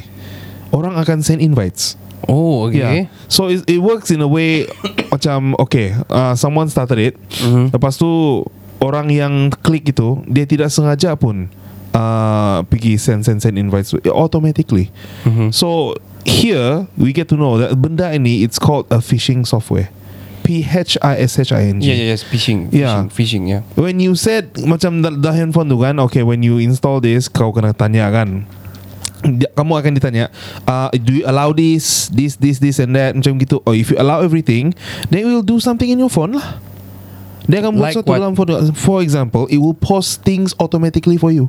Orang 0.71 0.95
akan 0.95 1.19
send 1.19 1.43
invites. 1.43 1.99
Oh, 2.23 2.71
okay. 2.71 2.79
Yeah. 3.03 3.11
So 3.27 3.51
it, 3.51 3.67
it 3.67 3.83
works 3.83 4.07
in 4.07 4.23
a 4.23 4.29
way 4.29 4.71
macam 5.13 5.59
okay, 5.59 5.91
uh, 6.07 6.39
someone 6.39 6.71
started 6.71 7.11
it. 7.11 7.13
Mhm. 7.43 7.75
Lepas 7.75 7.99
tu 7.99 8.07
orang 8.79 9.11
yang 9.11 9.51
klik 9.59 9.83
itu 9.83 10.23
dia 10.23 10.47
tidak 10.47 10.71
sengaja 10.71 11.19
pun 11.19 11.51
uh, 11.93 12.65
pergi 12.67 13.00
send 13.00 13.23
send 13.23 13.41
send 13.41 13.55
invites 13.57 13.93
automatically. 14.09 14.91
Mhm. 15.23 15.53
So 15.53 15.95
here 16.27 16.89
we 16.97 17.13
get 17.13 17.29
to 17.29 17.38
know 17.39 17.57
that 17.62 17.77
benda 17.79 18.12
ini 18.12 18.43
it's 18.43 18.59
called 18.59 18.89
a 18.91 19.00
phishing 19.00 19.47
software. 19.47 19.93
P 20.43 20.59
H 20.59 21.00
I 21.00 21.23
S 21.23 21.39
H 21.39 21.55
I 21.55 21.71
N 21.71 21.79
G. 21.79 21.88
Yeah, 21.88 21.95
yeah, 21.95 22.09
yes. 22.12 22.21
Phishing. 22.27 22.67
Yeah. 22.67 23.07
Phishing, 23.07 23.07
phishing, 23.15 23.43
yeah. 23.47 23.62
When 23.79 24.03
you 24.03 24.12
said 24.19 24.51
macam 24.67 25.00
dah, 25.00 25.15
dah 25.15 25.31
handphone 25.31 25.71
tu 25.71 25.79
kan, 25.79 25.95
okay, 26.03 26.19
when 26.19 26.43
you 26.43 26.59
install 26.59 27.00
this, 27.00 27.31
kau 27.31 27.55
kena 27.55 27.71
tanya 27.71 28.12
kan. 28.12 28.43
Dia, 29.23 29.47
kamu 29.55 29.71
akan 29.79 29.91
ditanya, 29.95 30.27
uh, 30.67 30.91
do 31.00 31.15
you 31.15 31.23
allow 31.23 31.55
this, 31.55 32.12
this, 32.12 32.35
this, 32.35 32.59
this 32.59 32.75
and 32.83 32.91
that 32.91 33.15
macam 33.15 33.39
gitu. 33.39 33.63
Or 33.63 33.71
if 33.71 33.88
you 33.88 33.95
allow 33.95 34.19
everything, 34.19 34.75
then 35.07 35.23
it 35.23 35.31
will 35.31 35.47
do 35.47 35.63
something 35.63 35.88
in 35.88 35.95
your 36.03 36.12
phone 36.12 36.35
lah. 36.35 36.59
Dia 37.47 37.63
akan 37.63 37.79
buat 37.79 37.95
Like 37.95 37.95
sesuatu 38.03 38.12
dalam 38.12 38.35
phone. 38.35 38.51
For 38.75 39.00
example, 39.00 39.47
it 39.47 39.63
will 39.63 39.79
post 39.79 40.27
things 40.27 40.51
automatically 40.59 41.15
for 41.15 41.31
you. 41.31 41.47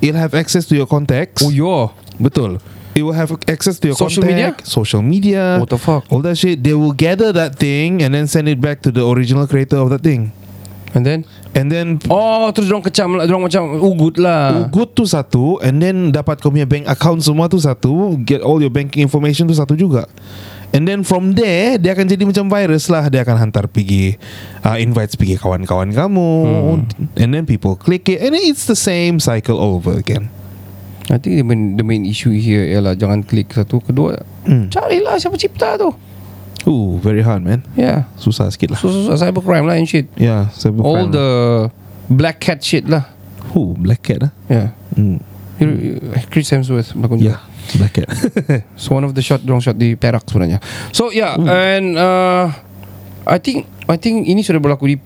It'll 0.00 0.20
have 0.20 0.34
access 0.34 0.66
to 0.68 0.74
your 0.76 0.86
contacts. 0.86 1.42
Oh, 1.44 1.50
yo. 1.50 1.92
Betul. 2.20 2.60
It 2.96 3.04
will 3.04 3.12
have 3.12 3.28
access 3.44 3.76
to 3.84 3.92
your 3.92 3.96
Social 3.96 4.24
contact, 4.24 4.64
social 4.64 5.04
media, 5.04 5.60
What 5.60 5.68
the 5.68 5.76
fuck? 5.76 6.08
all 6.08 6.24
that 6.24 6.40
shit. 6.40 6.64
They 6.64 6.72
will 6.72 6.96
gather 6.96 7.28
that 7.28 7.60
thing 7.60 8.00
and 8.00 8.16
then 8.16 8.24
send 8.24 8.48
it 8.48 8.56
back 8.56 8.80
to 8.88 8.90
the 8.90 9.04
original 9.04 9.44
creator 9.44 9.76
of 9.76 9.92
that 9.92 10.00
thing. 10.00 10.32
And 10.96 11.04
then? 11.04 11.28
And 11.52 11.68
then 11.68 12.00
Oh, 12.08 12.48
terus 12.56 12.72
dorong 12.72 12.80
kecam 12.80 13.20
lah. 13.20 13.28
Dorong 13.28 13.52
macam 13.52 13.68
ugut 13.84 14.16
lah. 14.16 14.64
Ugut 14.64 14.96
tu 14.96 15.04
satu 15.04 15.60
And 15.60 15.76
then 15.76 16.08
dapat 16.08 16.40
kau 16.40 16.48
punya 16.48 16.64
bank 16.64 16.88
account 16.88 17.20
semua 17.20 17.52
tu 17.52 17.60
satu 17.60 18.16
Get 18.24 18.40
all 18.40 18.64
your 18.64 18.72
banking 18.72 19.04
information 19.04 19.44
tu 19.44 19.52
satu 19.52 19.76
juga 19.76 20.08
And 20.74 20.82
then 20.84 21.06
from 21.06 21.38
there 21.38 21.78
Dia 21.78 21.94
akan 21.94 22.10
jadi 22.10 22.26
macam 22.26 22.50
virus 22.50 22.90
lah 22.90 23.06
Dia 23.06 23.22
akan 23.22 23.38
hantar 23.38 23.70
pergi 23.70 24.18
uh, 24.60 24.76
Invites 24.76 25.14
pergi 25.14 25.38
kawan-kawan 25.38 25.94
kamu 25.94 26.30
And 27.16 27.28
then 27.30 27.46
people 27.46 27.78
click 27.78 28.10
it 28.10 28.18
And 28.20 28.34
then 28.34 28.42
it's 28.42 28.66
the 28.66 28.76
same 28.76 29.22
cycle 29.22 29.56
over 29.56 29.94
again 29.94 30.28
I 31.06 31.22
think 31.22 31.38
the 31.38 31.46
main, 31.46 31.78
the 31.78 31.86
main 31.86 32.02
issue 32.02 32.34
here 32.34 32.66
ialah 32.66 32.98
jangan 32.98 33.22
klik 33.22 33.54
satu. 33.54 33.78
Kedua, 33.78 34.18
Hmm. 34.42 34.66
carilah 34.74 35.14
siapa 35.18 35.38
cipta 35.38 35.78
tu. 35.78 35.94
Ooh, 36.66 36.98
very 36.98 37.22
hard 37.22 37.46
man 37.46 37.62
Yeah. 37.78 38.10
Susah 38.18 38.50
sikit 38.50 38.74
lah 38.74 38.78
So, 38.82 38.90
so, 38.90 39.14
cybercrime 39.14 39.70
lah 39.70 39.78
and 39.78 39.86
shit. 39.86 40.10
Yeah, 40.18 40.50
All 40.82 41.06
the 41.06 41.28
black 42.10 42.42
cat 42.42 42.58
shit 42.58 42.90
lah. 42.90 43.06
Ooh, 43.54 43.78
black 43.78 44.02
cat 44.02 44.18
lah 44.18 44.32
Yeah. 44.50 44.74
hmm. 44.98 45.22
Chris 46.26 46.50
Hemsworth 46.50 46.90
berlakon 46.90 47.22
Yeah, 47.22 47.38
juga. 47.38 47.55
Black 47.74 47.92
cat 47.98 48.08
So 48.78 48.94
one 48.94 49.02
of 49.02 49.12
the 49.12 49.20
shot 49.20 49.42
Dorong 49.42 49.58
shot 49.58 49.74
di 49.74 49.98
Perak 49.98 50.22
sebenarnya. 50.24 50.62
So 50.94 51.10
yeah 51.10 51.34
And 51.36 51.98
uh, 51.98 52.54
I 53.26 53.38
think 53.42 53.66
I 53.90 53.98
think 53.98 54.30
ini 54.30 54.46
sudah 54.46 54.62
berlaku 54.62 54.94
di 54.94 54.96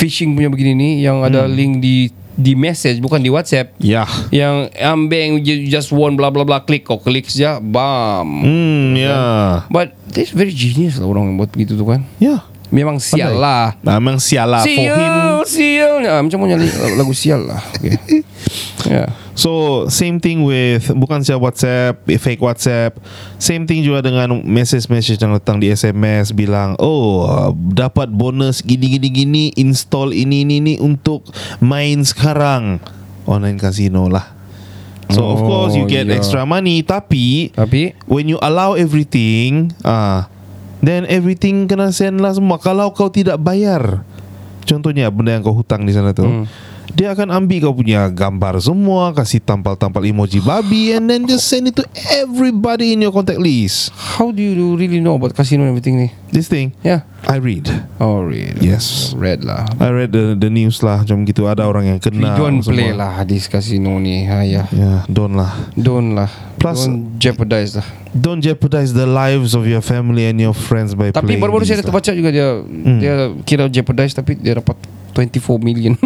Phishing 0.00 0.32
punya 0.32 0.48
begini 0.48 0.72
ni 0.72 0.90
Yang 1.04 1.16
ada 1.28 1.44
link 1.44 1.84
di 1.84 2.08
Di 2.40 2.56
message 2.56 3.04
Bukan 3.04 3.20
di 3.20 3.28
WhatsApp. 3.28 3.76
Yeah 3.78 4.08
Yang 4.32 4.72
ambeng 4.80 5.44
you 5.44 5.68
just 5.68 5.92
won 5.92 6.16
bla 6.16 6.32
bla 6.32 6.42
bla 6.42 6.64
Klik 6.64 6.88
kau 6.88 6.96
klik 6.96 7.28
saja 7.28 7.60
Bam. 7.60 8.24
Hmm, 8.42 8.96
yeah 8.96 9.68
But 9.68 9.92
this 10.08 10.32
very 10.32 10.56
genius 10.56 10.96
lah 10.96 11.06
Orang 11.06 11.28
yang 11.28 11.36
buat 11.36 11.52
begitu 11.52 11.76
tu 11.76 11.84
kan. 11.84 12.02
Yeah 12.16 12.49
Memang 12.70 13.02
sial 13.02 13.34
Pandai. 13.34 13.42
lah 13.42 13.64
Memang 13.98 14.16
sial 14.22 14.46
lah 14.46 14.62
For 14.62 14.70
him 14.70 14.86
Sial 14.86 15.42
Sial 15.46 15.94
ah, 16.06 16.22
Macam 16.22 16.38
mana 16.46 16.54
lagu 16.98 17.10
sial 17.10 17.44
lah 17.50 17.58
okay. 17.74 18.22
Yeah 18.86 19.10
So 19.40 19.88
same 19.88 20.20
thing 20.20 20.44
with 20.44 20.92
bukan 20.92 21.24
saja 21.24 21.40
WhatsApp, 21.40 22.04
fake 22.04 22.44
WhatsApp. 22.44 23.00
Same 23.40 23.64
thing 23.64 23.80
juga 23.80 24.04
dengan 24.04 24.36
message-message 24.44 25.16
yang 25.16 25.32
datang 25.32 25.56
di 25.56 25.72
SMS 25.72 26.36
bilang, 26.36 26.76
"Oh, 26.76 27.24
uh, 27.24 27.48
dapat 27.56 28.12
bonus 28.12 28.60
gini 28.60 29.00
gini 29.00 29.08
gini, 29.08 29.44
install 29.56 30.12
ini 30.12 30.44
ini 30.44 30.60
ini 30.60 30.74
untuk 30.76 31.24
main 31.56 32.04
sekarang." 32.04 32.84
Online 33.24 33.56
casino 33.56 34.12
lah. 34.12 34.28
So 35.08 35.24
of 35.24 35.40
Oh, 35.40 35.46
course 35.48 35.72
you 35.72 35.88
get 35.88 36.04
yeah. 36.04 36.20
extra 36.20 36.44
money 36.44 36.84
tapi 36.84 37.48
Tapi 37.56 37.96
when 38.04 38.28
you 38.28 38.36
allow 38.44 38.76
everything, 38.76 39.72
ah, 39.82 40.28
then 40.80 41.08
everything 41.08 41.68
kena 41.68 41.92
send 41.92 42.20
lah 42.20 42.32
semua 42.36 42.60
kalau 42.60 42.92
kau 42.92 43.08
tidak 43.12 43.40
bayar. 43.40 44.04
Contohnya 44.64 45.08
benda 45.08 45.34
yang 45.34 45.42
kau 45.44 45.56
hutang 45.56 45.88
di 45.88 45.92
sana 45.92 46.12
tu. 46.12 46.24
Hmm. 46.24 46.44
Dia 46.90 47.12
akan 47.12 47.30
ambil 47.32 47.58
kau 47.62 47.74
punya 47.74 48.06
gambar 48.06 48.58
semua 48.58 49.10
Kasih 49.10 49.38
tampal-tampal 49.38 50.02
emoji 50.02 50.38
babi 50.38 50.92
And 50.92 51.06
then 51.06 51.24
just 51.24 51.46
send 51.46 51.66
it 51.66 51.74
to 51.74 51.84
everybody 52.12 52.92
in 52.92 53.00
your 53.00 53.10
contact 53.10 53.38
list 53.38 53.90
How 53.94 54.28
do 54.28 54.38
you 54.38 54.52
really 54.74 54.98
know 54.98 55.14
about 55.14 55.32
casino 55.32 55.62
and 55.62 55.70
everything 55.70 55.96
ni? 55.96 56.08
This 56.28 56.46
thing 56.46 56.74
Yeah. 56.80 57.06
I 57.24 57.36
read 57.36 57.68
Oh, 57.96 58.20
read. 58.20 58.58
Yes. 58.58 59.12
Read 59.12 59.42
lah. 59.42 59.68
I 59.76 59.88
read 59.88 60.10
the, 60.10 60.32
the 60.34 60.48
news 60.48 60.80
lah 60.80 61.00
Macam 61.00 61.22
gitu 61.22 61.44
Ada 61.44 61.64
orang 61.64 61.84
yang 61.86 61.98
We 61.98 62.04
kena 62.06 62.34
don't 62.34 62.60
semua. 62.60 62.74
play 62.74 62.90
lah 62.90 63.10
hadis 63.16 63.44
casino 63.44 63.96
ni. 63.96 64.24
Ha, 64.24 64.42
ya. 64.42 64.64
Yeah, 64.70 65.04
don't 65.06 65.34
lah 65.34 65.52
Don't 65.74 66.14
lah. 66.14 66.28
Plus- 66.56 66.84
don't 66.84 67.16
jeopardize 67.16 67.72
lah. 67.74 67.86
Don't 68.10 68.38
jeopardize 68.38 68.90
the 68.90 69.06
lives 69.06 69.54
of 69.54 69.64
your 69.64 69.80
family 69.80 70.26
and 70.26 70.36
your 70.36 70.52
friends 70.52 70.92
by 70.92 71.08
Tapi 71.08 71.24
playing 71.24 71.40
baru-baru 71.40 71.62
this 71.62 71.70
saya 71.70 71.78
ada 71.78 71.82
lah. 71.82 71.88
terbaca 71.94 72.10
juga 72.10 72.30
dia 72.30 72.46
dia 72.98 73.14
kira 73.40 73.64
jeopardize 73.66 74.12
tapi 74.12 74.34
dia 74.34 74.58
dapat 74.58 74.74
24 75.28 75.60
million. 75.60 75.94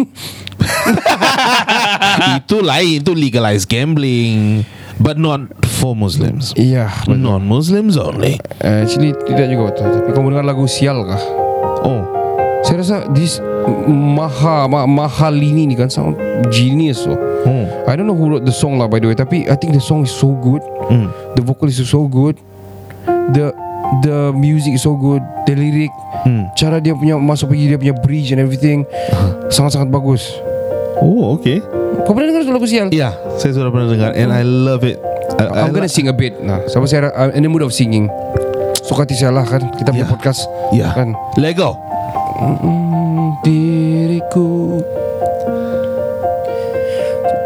Itu 2.43 2.59
lain 2.61 3.01
Itu 3.03 3.13
legalized 3.15 3.67
gambling 3.71 4.63
But 4.99 5.19
not 5.19 5.51
for 5.79 5.95
Muslims 5.95 6.55
Iya. 6.55 6.91
Non-Muslims 7.07 7.95
only 7.99 8.39
Uh, 8.65 8.81
actually 8.81 9.13
tidak 9.29 9.51
juga 9.51 9.63
betul. 9.71 9.87
Tapi 9.93 10.09
kamu 10.15 10.27
dengar 10.33 10.45
lagu 10.47 10.65
Sial 10.65 11.05
kah? 11.05 11.21
Oh 11.85 12.01
Saya 12.65 12.81
rasa 12.81 12.97
this 13.13 13.37
Maha 13.89 14.65
ma, 14.69 14.85
Mahalini 14.89 15.69
ni 15.69 15.73
kan 15.77 15.89
sound 15.89 16.17
genius 16.53 17.05
loh. 17.05 17.17
Hmm. 17.45 17.65
I 17.89 17.97
don't 17.97 18.05
know 18.05 18.17
who 18.17 18.29
wrote 18.29 18.45
the 18.45 18.53
song 18.53 18.77
lah 18.77 18.85
by 18.85 19.01
the 19.01 19.09
way 19.09 19.17
tapi 19.17 19.45
I 19.49 19.57
think 19.57 19.73
the 19.73 19.81
song 19.81 20.05
is 20.05 20.13
so 20.13 20.33
good. 20.37 20.61
Hmm. 20.89 21.09
The 21.33 21.41
vocal 21.41 21.69
is 21.69 21.81
so 21.81 22.05
good. 22.05 22.37
The 23.33 23.53
the 24.01 24.31
music 24.31 24.73
is 24.73 24.83
so 24.83 24.93
good. 24.93 25.21
The 25.45 25.53
lyric 25.53 25.91
Hmm. 26.25 26.49
cara 26.57 26.81
dia 26.81 26.91
punya 26.91 27.15
masuk 27.15 27.53
pergi 27.53 27.69
dia 27.69 27.77
punya 27.77 27.93
bridge 27.93 28.33
and 28.33 28.41
everything 28.41 28.81
sangat-sangat 29.53 29.93
bagus. 29.93 30.25
Oh 30.97 31.35
okay 31.35 31.59
Kau 32.07 32.15
pernah 32.15 32.31
dengar 32.31 32.47
lagu 32.49 32.63
Sial? 32.63 32.87
Ya 32.89 33.11
Saya 33.35 33.51
sudah 33.51 33.67
pernah 33.67 33.91
dengar 33.91 34.15
And 34.15 34.31
I 34.31 34.47
love 34.47 34.79
it 34.81 34.95
I, 35.35 35.67
I'm 35.67 35.75
gonna 35.75 35.85
I 35.85 35.91
sing 35.91 36.07
a 36.07 36.15
bit 36.15 36.39
Nah, 36.39 36.63
Sama 36.65 36.87
saya 36.87 37.11
I'm 37.11 37.35
in 37.35 37.43
the 37.43 37.51
mood 37.51 37.59
of 37.61 37.75
singing 37.75 38.07
Suka 38.79 39.03
hati 39.03 39.11
saya 39.11 39.35
lah 39.35 39.43
kan 39.43 39.59
Kita 39.75 39.91
punya 39.91 40.07
Yeah. 40.07 40.11
podcast 40.15 40.47
Ya 40.71 40.87
Kan 40.95 41.11
Lego 41.35 41.75
diriku 43.43 44.79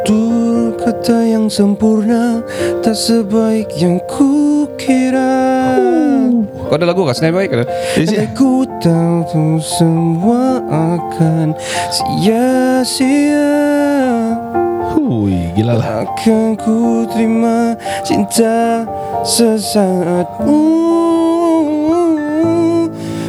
Tutur 0.06 0.78
kata 0.78 1.26
yang 1.26 1.50
sempurna 1.50 2.46
Tak 2.86 2.94
sebaik 2.94 3.74
yang 3.76 3.98
ku 4.06 4.70
kira 4.78 5.49
Kau 6.70 6.78
ada 6.78 6.86
lagu 6.86 7.02
kah? 7.02 7.18
Senang 7.18 7.34
baik 7.34 7.50
kan? 7.50 7.66
Is 7.98 8.14
it? 8.14 8.30
Dan 8.30 8.38
ku 8.38 8.62
tahu 8.78 9.58
semua 9.58 10.62
akan 10.70 11.58
sia-sia 11.90 13.58
Hui 14.94 15.50
Gila 15.58 15.82
lah 15.82 16.06
Akan 16.06 16.54
ku 16.62 17.10
terima 17.10 17.74
cinta 18.06 18.86
sesaatmu 19.26 20.62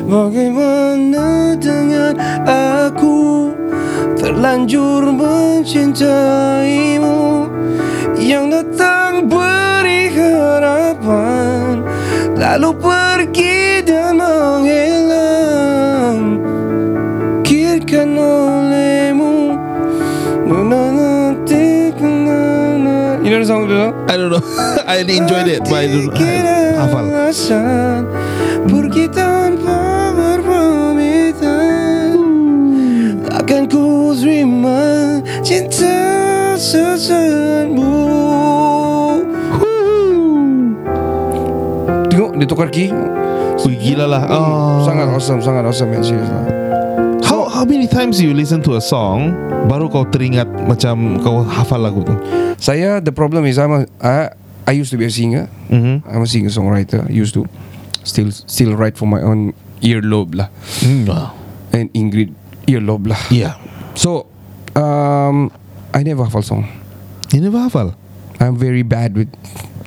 Bagaimana 0.05 1.57
dengan 1.57 2.21
aku 2.45 3.57
Terlanjur 4.21 5.17
mencintaimu 5.17 7.49
Yang 8.21 8.45
datang 8.53 9.33
beri 9.33 10.13
harapan 10.13 12.00
Lalu 12.41 12.73
pergi 12.81 13.85
dan 13.85 14.17
menghilang. 14.17 16.17
Kirkan 17.45 18.17
olehmu 18.17 19.53
You 23.21 23.37
know 23.37 23.45
the 23.45 23.47
song 23.47 23.69
tu? 23.69 23.77
I 24.09 24.17
don't 24.17 24.33
know. 24.33 24.41
I 24.89 25.05
enjoyed 25.05 25.47
it 25.47 25.61
But 25.69 25.75
I 25.75 25.87
don't 25.87 26.09
I, 26.17 26.77
Hafal. 26.81 27.05
Pergi 28.67 29.07
tanpa 29.13 30.09
berpamitan. 30.17 32.17
Akan 33.29 33.69
ku 33.69 34.17
terima 34.17 35.21
cinta 35.45 36.57
sesaatmu 36.57 37.90
Key 42.69 42.93
Hui 43.65 43.75
gila 43.81 44.05
lah 44.05 44.23
oh. 44.29 44.85
Sangat 44.85 45.09
awesome 45.09 45.41
Sangat 45.41 45.65
awesome 45.65 45.89
yang 45.97 46.05
serius 46.05 46.29
lah. 46.29 46.45
How 47.25 47.49
how 47.49 47.65
many 47.65 47.89
times 47.89 48.21
you 48.21 48.37
listen 48.37 48.61
to 48.69 48.77
a 48.77 48.83
song 48.83 49.33
Baru 49.65 49.89
kau 49.89 50.05
teringat 50.05 50.49
Macam 50.69 51.17
kau 51.25 51.41
hafal 51.49 51.81
lagu 51.81 52.05
tu? 52.05 52.13
Saya 52.61 53.01
the 53.01 53.13
problem 53.15 53.49
is 53.49 53.57
I'm 53.57 53.73
a, 53.73 53.81
I, 54.05 54.29
I 54.69 54.73
used 54.77 54.93
to 54.93 55.01
be 55.01 55.09
a 55.09 55.13
singer. 55.13 55.49
Mhm. 55.73 56.05
I'm 56.05 56.21
a 56.21 56.29
singer 56.29 56.53
songwriter 56.53 57.09
Used 57.09 57.33
to. 57.41 57.49
Still 58.05 58.29
still 58.33 58.77
write 58.77 59.01
for 59.01 59.09
my 59.09 59.25
own 59.25 59.57
earlobe 59.81 60.37
lah. 60.37 60.53
Hmm. 60.85 61.09
Wow. 61.09 61.33
And 61.73 61.89
Ingrid 61.97 62.37
earlobe 62.69 63.13
lah. 63.13 63.21
Yeah. 63.33 63.57
So 63.97 64.29
um, 64.77 65.49
I 65.97 66.05
never 66.05 66.29
hafal 66.29 66.45
song. 66.45 66.69
You 67.33 67.41
never 67.41 67.65
hafal? 67.65 67.97
I'm 68.41 68.57
very 68.57 68.85
bad 68.85 69.17
with 69.17 69.29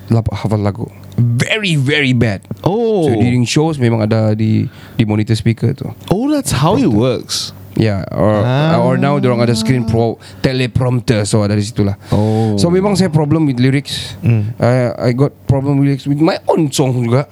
hafal 0.09 0.61
lagu 0.61 0.89
Very 1.17 1.77
very 1.77 2.13
bad 2.13 2.41
Oh 2.65 3.05
So 3.05 3.21
during 3.21 3.45
shows 3.45 3.77
Memang 3.77 4.01
ada 4.01 4.33
di 4.33 4.65
Di 4.97 5.03
monitor 5.05 5.37
speaker 5.37 5.73
tu 5.77 5.89
Oh 6.09 6.25
that's 6.33 6.49
how 6.49 6.73
it 6.73 6.89
works 6.89 7.53
Yeah 7.73 8.05
or 8.13 8.45
Ah. 8.45 8.77
or 8.85 9.01
now 9.01 9.17
dorang 9.17 9.41
ada 9.41 9.57
screen 9.57 9.81
pro 9.85 10.21
teleprompter 10.45 11.25
so 11.25 11.41
ada 11.41 11.57
di 11.57 11.65
situ 11.65 11.81
lah. 11.81 11.97
Oh. 12.13 12.53
So 12.53 12.69
memang 12.69 12.93
saya 12.93 13.09
problem 13.09 13.49
with 13.49 13.57
lyrics. 13.57 14.13
Hmm. 14.21 14.53
I 14.61 14.93
I 14.93 15.17
got 15.17 15.33
problem 15.49 15.81
with 15.81 15.89
lyrics 15.89 16.05
with 16.05 16.21
my 16.21 16.37
own 16.45 16.69
song 16.69 16.93
juga. 17.01 17.25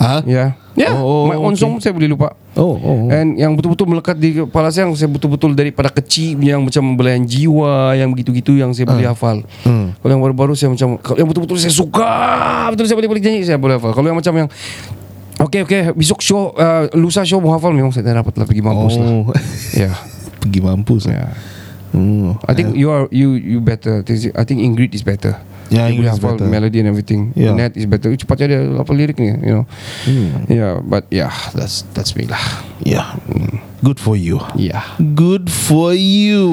Ah? 0.00 0.24
Yeah. 0.24 0.56
Yeah. 0.80 0.96
Oh, 0.96 1.28
my 1.28 1.36
own 1.36 1.52
okay. 1.52 1.60
song 1.60 1.76
saya 1.76 1.92
boleh 1.92 2.08
lupa. 2.08 2.32
Oh, 2.56 2.72
oh, 2.72 3.06
oh. 3.06 3.12
And 3.12 3.36
yang 3.36 3.52
betul-betul 3.52 3.84
melekat 3.84 4.16
di 4.16 4.40
kepala 4.40 4.72
saya 4.72 4.88
yang 4.88 4.96
saya 4.96 5.12
betul-betul 5.12 5.52
daripada 5.52 5.92
kecil 5.92 6.40
yang 6.40 6.64
macam 6.64 6.96
belayan 6.96 7.28
jiwa 7.28 7.92
yang 7.92 8.08
begitu-gitu 8.08 8.56
yang 8.56 8.72
saya 8.72 8.88
boleh 8.88 9.04
hafal. 9.04 9.44
Hmm. 9.68 9.92
Kalau 10.00 10.12
yang 10.16 10.22
baru-baru 10.24 10.56
saya 10.56 10.72
macam 10.72 10.96
kalau 10.96 11.20
yang 11.20 11.28
betul-betul 11.28 11.60
saya 11.60 11.74
suka 11.74 12.16
betul 12.72 12.88
saya 12.88 12.96
boleh 12.96 13.10
boleh 13.12 13.22
nyanyi 13.22 13.44
saya 13.44 13.60
boleh 13.60 13.76
hafal. 13.76 13.92
Kalau 13.92 14.08
yang 14.08 14.16
macam 14.16 14.34
yang 14.34 14.50
Okay 15.40 15.64
okay 15.64 15.88
Besok 15.96 16.20
show 16.20 16.52
uh, 16.52 16.84
Lusa 16.92 17.24
show 17.24 17.40
mau 17.40 17.56
hafal 17.56 17.72
Memang 17.72 17.88
saya 17.96 18.04
tak 18.04 18.20
dapat 18.20 18.36
lah 18.36 18.44
Pergi 18.44 18.60
mampus 18.60 19.00
lah 19.00 19.08
Oh. 19.08 19.32
Yeah 19.72 19.96
Pergi 20.44 20.60
mampus 20.60 21.08
Yeah 21.08 21.32
Hmm. 21.90 22.38
I 22.46 22.54
think 22.54 22.78
you 22.78 22.90
are 22.94 23.10
you 23.10 23.34
you 23.34 23.58
better. 23.58 24.06
I 24.06 24.44
think 24.46 24.62
Ingrid 24.62 24.94
is 24.94 25.02
better. 25.02 25.42
Yeah, 25.70 25.86
Ingrid 25.86 26.02
boleh 26.02 26.12
is 26.12 26.18
better. 26.18 26.46
melody 26.50 26.78
and 26.82 26.88
everything. 26.90 27.30
Yeah. 27.38 27.54
Net 27.54 27.78
is 27.78 27.86
better. 27.86 28.10
Cepatnya 28.18 28.46
dia 28.50 28.60
hafal 28.74 28.98
liriknya, 28.98 29.38
you 29.38 29.54
know. 29.54 29.64
Hmm. 30.02 30.50
Yeah, 30.50 30.82
but 30.82 31.06
yeah, 31.14 31.30
that's 31.54 31.86
that's 31.94 32.18
me 32.18 32.26
lah. 32.26 32.42
Yeah 32.82 33.06
Good 33.84 34.00
for 34.00 34.16
you 34.16 34.40
Yeah. 34.56 34.82
Good 34.98 35.48
for 35.52 35.92
you 35.96 36.48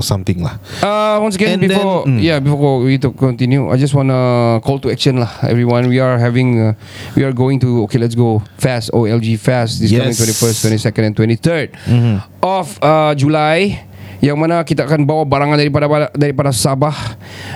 Something 0.00 0.42
lah 0.44 0.56
Uh, 0.80 1.20
once 1.20 1.36
again, 1.36 1.60
And 1.60 1.68
before 1.68 2.04
then, 2.04 2.18
mm. 2.18 2.20
yeah, 2.20 2.38
before 2.40 2.80
we 2.80 2.96
to 3.00 3.12
continue, 3.12 3.68
I 3.68 3.76
just 3.76 3.92
wanna 3.92 4.60
call 4.64 4.80
to 4.80 4.88
action 4.90 5.20
lah, 5.20 5.28
everyone. 5.44 5.88
We 5.92 6.00
are 6.00 6.16
having, 6.16 6.56
uh, 6.60 6.72
we 7.16 7.24
are 7.24 7.32
going 7.36 7.60
to 7.60 7.84
okay, 7.88 8.00
let's 8.00 8.16
go 8.16 8.40
fast 8.56 8.90
OLG 8.92 9.36
fast 9.38 9.80
this 9.80 9.92
coming 9.92 10.12
Yes. 10.12 10.18
twenty 10.20 10.36
first, 10.36 10.64
twenty 10.64 10.80
second, 10.80 11.04
and 11.04 11.14
twenty 11.16 11.36
third 11.36 11.76
Mhm. 11.88 12.24
of 12.42 12.66
uh, 12.80 13.12
July. 13.14 13.86
Yang 14.20 14.36
mana 14.36 14.60
kita 14.60 14.84
akan 14.84 15.08
bawa 15.08 15.24
barangan 15.24 15.56
daripada 15.56 16.12
daripada 16.12 16.52
Sabah, 16.52 16.92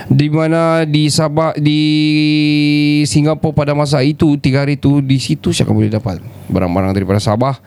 di 0.09 0.27
mana 0.33 0.81
di 0.81 1.05
Sabah 1.13 1.53
di 1.53 1.81
Singapura 3.05 3.53
pada 3.53 3.73
masa 3.77 4.01
itu 4.01 4.33
tiga 4.41 4.65
hari 4.65 4.81
itu 4.81 4.97
di 4.97 5.21
situ 5.21 5.53
saya 5.53 5.69
akan 5.69 5.75
boleh 5.77 5.93
dapat 5.93 6.17
barang-barang 6.49 6.91
daripada 6.97 7.21
Sabah, 7.21 7.61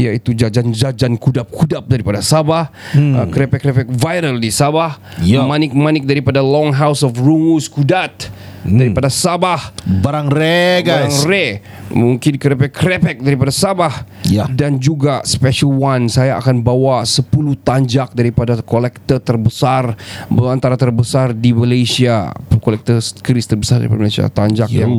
iaitu 0.00 0.32
jajan-jajan 0.32 1.20
kudap-kudap 1.20 1.84
daripada 1.84 2.24
Sabah, 2.24 2.72
uh, 2.96 3.28
krepek-krepek 3.28 3.92
viral 3.92 4.40
di 4.40 4.48
Sabah, 4.48 4.96
Yup. 5.20 5.44
manik-manik 5.44 6.08
daripada 6.08 6.40
Long 6.40 6.72
House 6.72 7.04
of 7.04 7.20
Rungus 7.20 7.68
Kudat 7.68 8.32
daripada 8.64 9.10
Sabah. 9.12 9.72
Barang 10.02 10.28
rare 10.28 10.82
Barang 10.82 11.08
guys 11.10 11.24
rare 11.24 11.60
Mungkin 11.92 12.36
krepek-krepek 12.36 13.22
daripada 13.24 13.52
Sabah 13.54 14.04
Ya. 14.28 14.44
Dan 14.44 14.76
juga 14.76 15.24
special 15.24 15.72
one 15.72 16.10
Saya 16.12 16.36
akan 16.36 16.60
bawa 16.60 17.00
10 17.06 17.32
tanjak 17.64 18.12
daripada 18.12 18.60
kolektor 18.60 19.22
terbesar 19.22 19.96
Antara 20.28 20.76
terbesar 20.76 21.32
di 21.32 21.56
Malaysia 21.56 22.28
Kolektor 22.58 23.00
keris 23.22 23.46
terbesar 23.46 23.80
daripada 23.80 24.02
Malaysia 24.02 24.26
Tanjak 24.28 24.68
yang 24.74 24.92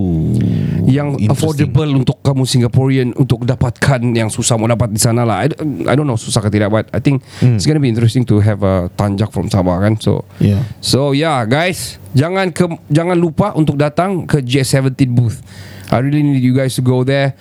yang 0.89 1.08
Interesting. 1.19 1.30
affordable 1.30 1.91
untuk 2.02 2.17
kamu 2.24 2.43
Singaporean 2.48 3.08
untuk 3.13 3.45
dapatkan 3.45 4.00
yang 4.15 4.32
susah 4.32 4.56
mau 4.58 4.65
dapat 4.65 4.89
di 4.89 4.98
sana 4.98 5.28
lah. 5.28 5.45
I, 5.45 5.54
I 5.86 5.93
don't 5.93 6.08
know 6.08 6.17
susah 6.17 6.41
ke 6.41 6.50
tidak, 6.50 6.72
but 6.74 6.88
I 6.95 7.04
think 7.04 7.22
it's 7.43 7.67
gonna 7.67 7.84
be 7.84 7.91
interesting 7.91 8.26
to 8.32 8.39
have 8.41 8.63
a 8.65 8.89
tanjak 8.95 9.30
from 9.30 9.52
Sabah 9.52 9.86
kan. 9.86 10.00
So 10.00 10.24
Yeah. 10.39 10.63
So 10.80 11.12
yeah 11.12 11.43
guys 11.45 12.00
Jangan 12.17 12.50
ke, 12.50 12.65
jangan 12.89 13.13
lupa 13.13 13.54
untuk 13.54 13.78
datang 13.78 14.26
ke 14.26 14.41
J17 14.41 15.13
booth 15.13 15.45
I 15.93 16.02
really 16.02 16.26
need 16.26 16.41
you 16.41 16.58
guys 16.58 16.74
to 16.78 16.86
go 16.86 17.06
there 17.06 17.38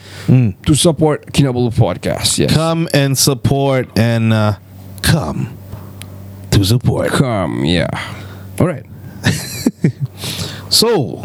To 0.69 0.73
support 0.77 1.25
Kinabalu 1.33 1.73
Podcast 1.73 2.37
Yes 2.37 2.53
Come 2.53 2.85
and 2.93 3.17
support 3.17 3.89
And 3.97 4.33
uh, 4.33 4.61
Come 5.01 5.57
to 6.59 6.65
support. 6.65 7.09
Come, 7.11 7.65
yeah. 7.65 7.89
Alright. 8.61 8.85
So, 10.71 11.25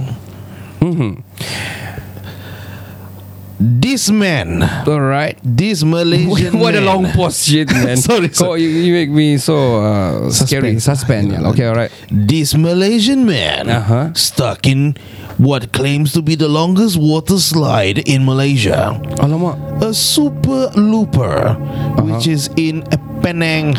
this 3.63 4.09
man, 4.11 4.61
Alright. 4.87 5.37
this 5.43 5.83
Malaysian 5.83 6.59
what 6.63 6.75
a 6.75 6.81
long 6.81 7.05
pause 7.11 7.45
shit, 7.45 7.69
man. 7.71 7.95
Sorry, 8.09 8.27
sorry. 8.33 8.61
you, 8.63 8.69
you 8.69 8.93
make 8.93 9.09
me 9.09 9.37
so 9.37 9.79
uh, 9.79 10.29
scary. 10.31 10.79
Suspense. 10.79 10.83
Suspend. 10.83 11.31
Yeah. 11.31 11.47
Okay, 11.49 11.67
alright. 11.67 11.91
This 12.11 12.55
Malaysian 12.55 13.25
man 13.25 13.69
Uh-huh. 13.69 14.13
stuck 14.13 14.67
in 14.67 14.95
what 15.37 15.71
claims 15.71 16.11
to 16.13 16.21
be 16.21 16.35
the 16.35 16.47
longest 16.47 16.97
water 16.97 17.39
slide 17.39 17.97
in 18.07 18.25
Malaysia. 18.25 18.99
Alamak. 19.23 19.57
A 19.81 19.93
super 19.93 20.67
looper, 20.75 21.53
which 22.03 22.27
is 22.27 22.49
in 22.57 22.83
Penang. 23.23 23.73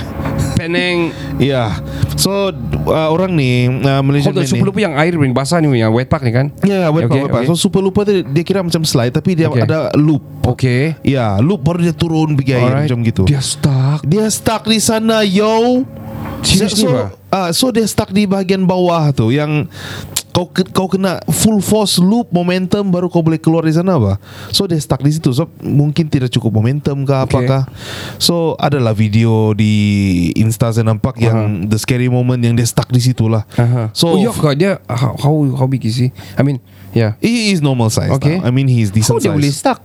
Penang. 0.64 0.98
Yeah. 1.36 1.70
So 2.16 2.54
uh, 2.88 3.08
orang 3.10 3.36
ni 3.36 3.66
uh, 3.68 4.00
Malaysian 4.00 4.32
Hold 4.32 4.40
on, 4.40 4.44
man 4.44 4.48
ni. 4.48 4.52
super 4.54 4.66
lupa 4.70 4.80
yang 4.80 4.94
air 4.96 5.12
ring 5.12 5.34
basah 5.34 5.58
ni 5.60 5.68
yang 5.76 5.92
wet 5.92 6.08
park 6.08 6.24
ni 6.24 6.32
kan? 6.32 6.48
Ya, 6.64 6.86
yeah, 6.86 6.88
wet 6.88 7.06
Okay, 7.06 7.20
okay, 7.20 7.28
okay. 7.28 7.42
okay. 7.44 7.48
So 7.50 7.58
super 7.58 7.84
looper 7.84 8.02
tu 8.06 8.24
dia 8.24 8.42
kira 8.46 8.64
macam 8.64 8.82
slide 8.82 9.12
tapi 9.12 9.36
dia 9.36 9.46
Okay. 9.50 9.66
ada 9.68 9.92
loop. 9.94 10.22
Okay. 10.42 10.96
Ya, 11.04 11.38
loop 11.38 11.62
baru 11.62 11.84
dia 11.84 11.94
turun 11.94 12.34
pergi 12.34 12.52
air 12.56 12.64
Alright. 12.64 12.88
macam 12.88 12.98
gitu. 13.04 13.22
Dia 13.28 13.38
stuck. 13.44 14.02
Dia 14.02 14.26
stuck 14.32 14.64
di 14.66 14.80
sana 14.80 15.20
yo. 15.22 15.84
Seriously, 16.44 16.84
so, 16.84 17.08
ah, 17.32 17.48
so 17.56 17.72
dia 17.72 17.88
stuck 17.88 18.12
di 18.12 18.28
bahagian 18.28 18.68
bawah 18.68 19.08
tu 19.16 19.32
yang 19.32 19.64
kau 20.34 20.50
ke- 20.50 20.66
kau 20.66 20.90
kena 20.90 21.22
full 21.30 21.62
force 21.62 21.96
loop 21.96 22.26
momentum 22.28 22.82
baru 22.84 23.06
kau 23.06 23.22
boleh 23.22 23.38
keluar 23.38 23.62
di 23.62 23.70
sana 23.70 23.94
ba. 23.96 24.18
So 24.50 24.66
dia 24.66 24.74
stuck 24.76 24.98
di 24.98 25.08
situ. 25.08 25.30
So 25.30 25.46
mungkin 25.62 26.10
tidak 26.10 26.28
cukup 26.28 26.50
momentum 26.52 27.06
ke 27.06 27.14
apakah. 27.14 27.70
So 28.18 28.58
adalah 28.58 28.92
video 28.92 29.54
di 29.54 29.70
Insta 30.34 30.68
saya 30.68 30.82
nampak 30.82 31.16
yang 31.16 31.64
the 31.64 31.78
scary 31.78 32.10
moment 32.10 32.42
yang 32.42 32.52
dia 32.52 32.66
stuck 32.66 32.90
di 32.90 32.98
situ 32.98 33.30
lah. 33.30 33.46
Aha. 33.54 33.94
So 33.94 34.10
oh, 34.10 34.18
ya 34.18 34.28
kau 34.28 34.50
dia 34.52 34.82
how, 34.84 35.14
how 35.14 35.34
how 35.54 35.66
big 35.66 35.82
is 35.82 35.96
he? 35.96 36.10
I 36.34 36.42
mean, 36.42 36.58
yeah. 36.90 37.14
He 37.22 37.54
is 37.54 37.62
normal 37.62 37.88
size 37.88 38.10
Okay. 38.12 38.42
now. 38.42 38.46
I 38.46 38.50
mean 38.50 38.66
he's 38.66 38.90
How 38.90 38.98
decent 39.14 39.16
dia 39.16 39.30
size. 39.30 39.38
boleh 39.38 39.52
stuck? 39.54 39.78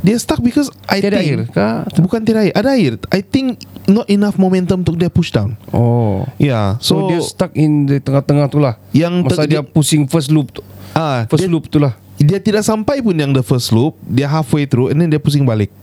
Dia 0.00 0.16
stuck 0.16 0.40
because 0.40 0.66
I 0.84 0.98
Tiada 0.98 1.20
think 1.20 1.28
air 1.30 1.40
kah? 1.46 1.86
Bukan 1.94 2.20
tiada 2.20 2.42
air 2.42 2.52
Ada 2.52 2.74
air 2.74 2.98
I 3.12 3.22
think 3.22 3.60
Not 3.90 4.06
enough 4.06 4.36
momentum 4.36 4.80
Untuk 4.80 4.94
dia 4.94 5.08
push 5.08 5.28
down 5.28 5.58
Oh. 5.68 6.22
Yeah 6.36 6.78
So, 6.78 6.94
So, 7.00 7.08
dia 7.08 7.18
stuck 7.20 7.52
in 7.52 7.84
the 7.84 7.98
tengah-tengah 7.98 8.46
tu 8.46 8.56
lah. 8.56 8.78
Yang 8.90 9.26
Masa 9.26 9.42
te- 9.42 9.50
dia 9.50 9.60
pusing 9.60 10.06
first 10.06 10.28
loop 10.28 10.52
tu. 10.52 10.62
ah, 10.92 11.26
First 11.26 11.42
dia, 11.42 11.50
loop 11.50 11.66
tu 11.66 11.76
lah. 11.76 11.98
dia 12.16 12.38
tidak 12.38 12.62
sampai 12.62 13.00
pun 13.00 13.12
Yang 13.12 13.32
the 13.34 13.44
first 13.44 13.70
loop 13.70 13.98
Dia 14.00 14.26
halfway 14.26 14.64
through 14.64 14.90
And 14.90 14.98
then 14.98 15.08
dia 15.08 15.18
pusing 15.18 15.42
balik 15.42 15.74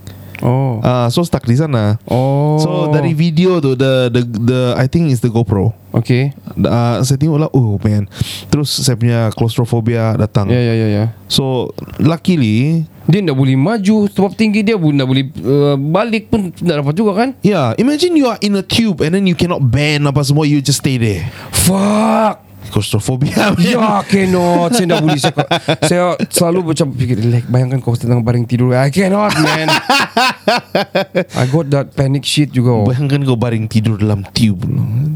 Oh. 0.42 0.80
ah, 0.82 1.10
So 1.10 1.26
stuck 1.26 1.44
di 1.44 1.58
sana 1.58 1.98
Oh. 2.08 2.58
So 2.62 2.70
dari 2.90 3.14
video 3.14 3.58
tu 3.58 3.74
The 3.74 4.10
the 4.14 4.22
the 4.24 4.60
I 4.78 4.86
think 4.86 5.10
is 5.10 5.20
the 5.20 5.30
GoPro 5.30 5.74
Okay. 5.98 6.30
uh, 6.62 7.02
Saya 7.02 7.18
tengok 7.18 7.40
lah 7.42 7.50
Oh 7.52 7.76
man 7.82 8.06
Terus 8.48 8.70
saya 8.70 8.94
punya 8.94 9.34
Claustrophobia 9.34 10.14
datang 10.16 10.46
Ya 10.48 10.62
ya 10.62 10.74
ya 10.74 10.88
ya. 10.88 11.06
So 11.26 11.74
Luckily 11.98 12.86
Dia 13.10 13.20
tak 13.24 13.36
boleh 13.36 13.58
maju 13.58 14.06
sebab 14.08 14.32
tinggi 14.36 14.62
dia 14.62 14.76
pun 14.78 14.94
tak 14.94 15.08
boleh 15.08 15.26
uh, 15.42 15.76
balik 15.76 16.30
pun 16.30 16.52
tak 16.54 16.84
dapat 16.84 16.94
juga 16.94 17.12
kan? 17.18 17.30
Yeah 17.42 17.74
Imagine 17.82 18.14
you 18.16 18.28
are 18.30 18.40
in 18.40 18.56
a 18.56 18.64
tube 18.64 19.02
And 19.02 19.12
then 19.16 19.26
you 19.26 19.36
cannot 19.36 19.62
bend 19.64 20.06
Apa 20.06 20.22
semua 20.24 20.46
You 20.46 20.62
just 20.62 20.80
stay 20.86 20.96
there 21.02 21.28
Fuck. 21.52 22.47
Claustrophobia. 22.70 23.54
Man. 23.54 23.62
Ya 23.62 24.02
cannot. 24.12 24.76
Saya 24.76 24.86
tak 24.88 25.02
boleh 25.04 25.20
Saya, 25.20 25.36
saya 25.84 26.06
selalu 26.30 26.74
macam 26.74 26.88
fikir 26.94 27.18
like, 27.28 27.48
Bayangkan 27.48 27.80
kau 27.80 27.96
tengah 27.96 28.20
baring 28.22 28.46
tidur. 28.48 28.76
I 28.76 28.92
cannot 28.92 29.34
man. 29.40 29.68
I 31.42 31.46
got 31.50 31.68
that 31.74 31.96
panic 31.96 32.28
shit 32.28 32.52
juga. 32.52 32.88
Bayangkan 32.88 33.24
kau 33.24 33.40
baring 33.40 33.66
tidur 33.68 33.98
dalam 34.00 34.24
tube. 34.36 34.64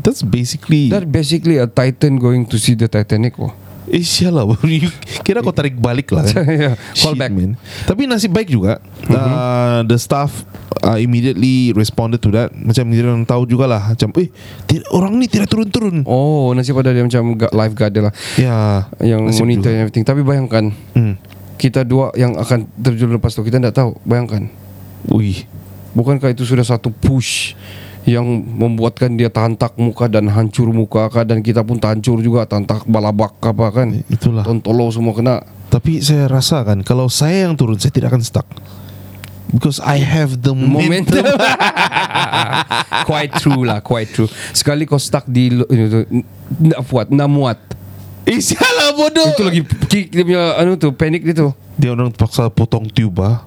That's 0.02 0.26
basically 0.26 0.90
That 0.90 1.08
basically 1.10 1.62
a 1.62 1.68
titan 1.70 2.18
going 2.18 2.50
to 2.50 2.58
see 2.58 2.74
the 2.74 2.90
Titanic 2.90 3.38
oh. 3.38 3.54
Eh 3.90 4.02
sialah 4.02 4.46
You 4.62 4.90
Kira 5.22 5.42
kau 5.42 5.50
tarik 5.50 5.74
balik 5.74 6.14
lah 6.14 6.22
kan? 6.24 6.46
Yeah. 6.52 6.76
Call 6.94 7.16
Shit, 7.16 7.20
back. 7.20 7.32
man. 7.32 7.58
Tapi 7.84 8.06
nasib 8.06 8.30
baik 8.30 8.50
juga 8.50 8.78
uh, 9.08 9.82
The 9.82 9.98
staff 9.98 10.46
uh, 10.80 10.96
Immediately 10.96 11.74
responded 11.74 12.20
to 12.20 12.30
that. 12.32 12.54
Macam 12.54 12.86
dia 12.88 13.02
orang 13.02 13.26
tahu 13.26 13.46
jugalah 13.46 13.92
Macam 13.92 14.14
eh 14.18 14.30
Orang 14.90 15.18
ni 15.18 15.26
tidak 15.26 15.50
turun-turun. 15.50 16.06
Oh 16.06 16.54
nasib 16.54 16.78
ada 16.78 16.92
dia 16.92 17.02
macam 17.02 17.24
gu- 17.34 17.50
lifeguard 17.52 17.92
dia 17.92 18.04
lah. 18.06 18.14
Ya 18.38 18.58
Yang 19.00 19.20
nasib 19.26 19.42
monitor 19.42 19.62
juga. 19.64 19.72
and 19.72 19.82
everything. 19.82 20.06
Tapi 20.06 20.22
bayangkan 20.22 20.64
hmm. 20.94 21.14
Kita 21.56 21.82
dua 21.82 22.10
yang 22.14 22.38
akan 22.38 22.70
terjun 22.76 23.10
lepas 23.10 23.34
tu 23.34 23.42
Kita 23.42 23.58
tak 23.60 23.76
tahu. 23.76 23.98
Bayangkan. 24.04 24.46
Ui 25.10 25.46
Bukankah 25.92 26.30
itu 26.30 26.46
sudah 26.46 26.64
satu 26.64 26.88
push 26.88 27.58
yang 28.06 28.26
membuatkan 28.26 29.14
dia 29.14 29.30
tantak 29.30 29.78
muka 29.78 30.10
dan 30.10 30.26
hancur 30.30 30.74
muka 30.74 31.10
kah? 31.10 31.24
Dan 31.26 31.46
kita 31.46 31.62
pun 31.62 31.78
hancur 31.78 32.22
juga 32.22 32.50
tantak 32.50 32.86
balabak 32.90 33.38
apa 33.46 33.68
kan? 33.70 34.02
Itulah. 34.10 34.42
Tontolo 34.42 34.90
semua 34.90 35.14
kena. 35.14 35.36
Tapi 35.72 36.04
saya 36.04 36.28
rasa 36.28 36.68
kan 36.68 36.84
Kalau 36.84 37.08
saya 37.08 37.48
yang 37.48 37.56
turun 37.56 37.80
Saya 37.80 37.96
tidak 37.96 38.12
akan 38.12 38.24
stuck. 38.28 38.44
Because 39.52 39.84
I 39.84 40.00
have 40.00 40.40
the 40.40 40.56
momentum, 40.56 41.24
momentum. 41.24 41.28
Quite 43.10 43.32
true 43.44 43.68
lah 43.68 43.84
quite 43.84 44.08
true. 44.08 44.32
Sekali 44.56 44.88
kau 44.88 44.96
stuck 44.96 45.28
di 45.28 45.52
itu 45.52 46.08
nak 46.56 46.80
buat 46.88 47.08
nak 47.12 47.28
muat. 47.28 47.60
Eh 48.32 48.38
sialah 48.38 48.94
bodoh. 48.96 49.34
Itu 49.34 49.44
lagi 49.44 49.62
kick 49.90 50.14
dia 50.14 50.24
punya 50.24 50.56
anu 50.56 50.80
tu 50.80 50.94
panik 50.96 51.26
dia 51.26 51.36
tu. 51.36 51.50
Dia 51.76 51.92
orang 51.92 52.14
terpaksa 52.16 52.48
potong 52.54 52.88
tube 52.88 53.18
ah. 53.20 53.44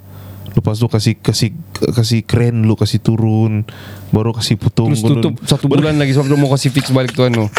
Lepas 0.55 0.79
tu 0.79 0.87
kasih 0.87 1.19
kasih 1.19 1.51
kasih 1.91 2.21
kren 2.23 2.63
lu 2.63 2.79
kasih 2.79 3.03
turun. 3.03 3.67
Baru 4.15 4.31
kasih 4.31 4.55
potong 4.55 4.95
terus 4.95 5.03
baru- 5.03 5.19
tutup 5.21 5.35
satu 5.45 5.67
bulan 5.67 5.99
lagi 5.99 6.15
sebab 6.15 6.31
dia 6.31 6.39
mau 6.39 6.51
kasih 6.55 6.71
fix 6.71 6.95
balik 6.95 7.13
tu. 7.13 7.27
Anu 7.27 7.51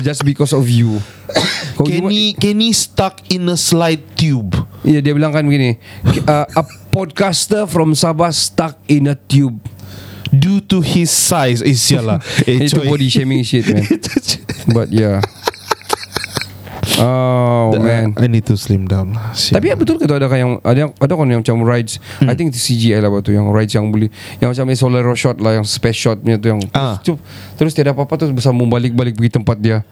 just 0.00 0.24
because 0.24 0.56
of 0.56 0.64
you. 0.66 0.98
Kau 1.76 1.84
Kenny 1.86 2.34
Kenny 2.34 2.72
stuck 2.72 3.20
in 3.28 3.46
a 3.52 3.56
slide 3.58 4.02
tube. 4.16 4.56
Ya 4.86 5.04
dia 5.04 5.12
bilang 5.12 5.34
kan 5.34 5.44
begini 5.44 5.76
uh, 6.24 6.46
A 6.48 6.62
podcaster 6.88 7.68
from 7.68 7.92
Sabah 7.92 8.32
stuck 8.32 8.78
in 8.88 9.10
a 9.10 9.16
tube. 9.16 9.58
Due 10.28 10.60
to 10.60 10.84
his 10.84 11.08
size 11.08 11.64
Eh 11.64 11.72
sialah 11.72 12.20
eh, 12.44 12.68
Itu 12.68 12.84
body 12.84 13.08
shaming 13.08 13.40
shit 13.40 13.64
man. 13.64 13.80
But 14.76 14.92
yeah 14.92 15.24
Oh 16.98 17.70
man 17.78 18.14
I 18.18 18.26
need 18.26 18.44
to 18.50 18.58
slim 18.58 18.90
down 18.90 19.14
lah. 19.14 19.32
Tapi 19.32 19.70
betul 19.78 20.02
ke 20.02 20.04
tu 20.04 20.14
ada 20.14 20.26
kan 20.26 20.38
yang 20.38 20.52
ada 20.66 20.90
ada 20.90 21.12
kan 21.14 21.26
yang 21.30 21.40
macam 21.40 21.62
rides 21.62 22.02
I 22.22 22.34
think 22.34 22.50
itu 22.50 22.58
CGI 22.58 22.98
lah 23.02 23.10
tu 23.22 23.30
yang 23.30 23.48
rides 23.50 23.74
yang 23.78 23.88
boleh 23.88 24.10
yang 24.42 24.50
macam 24.50 24.66
solar 24.74 25.04
shot 25.14 25.38
lah 25.38 25.62
yang 25.62 25.66
space 25.66 25.98
shot 25.98 26.18
punya 26.20 26.38
tu 26.38 26.50
yang 26.50 26.60
Ah. 26.74 26.98
terus, 27.00 27.18
terus 27.56 27.72
tiada 27.74 27.94
apa-apa 27.94 28.18
tu 28.18 28.30
bersambung 28.30 28.68
balik-balik 28.68 29.14
pergi 29.16 29.30
tempat 29.40 29.56
dia. 29.58 29.82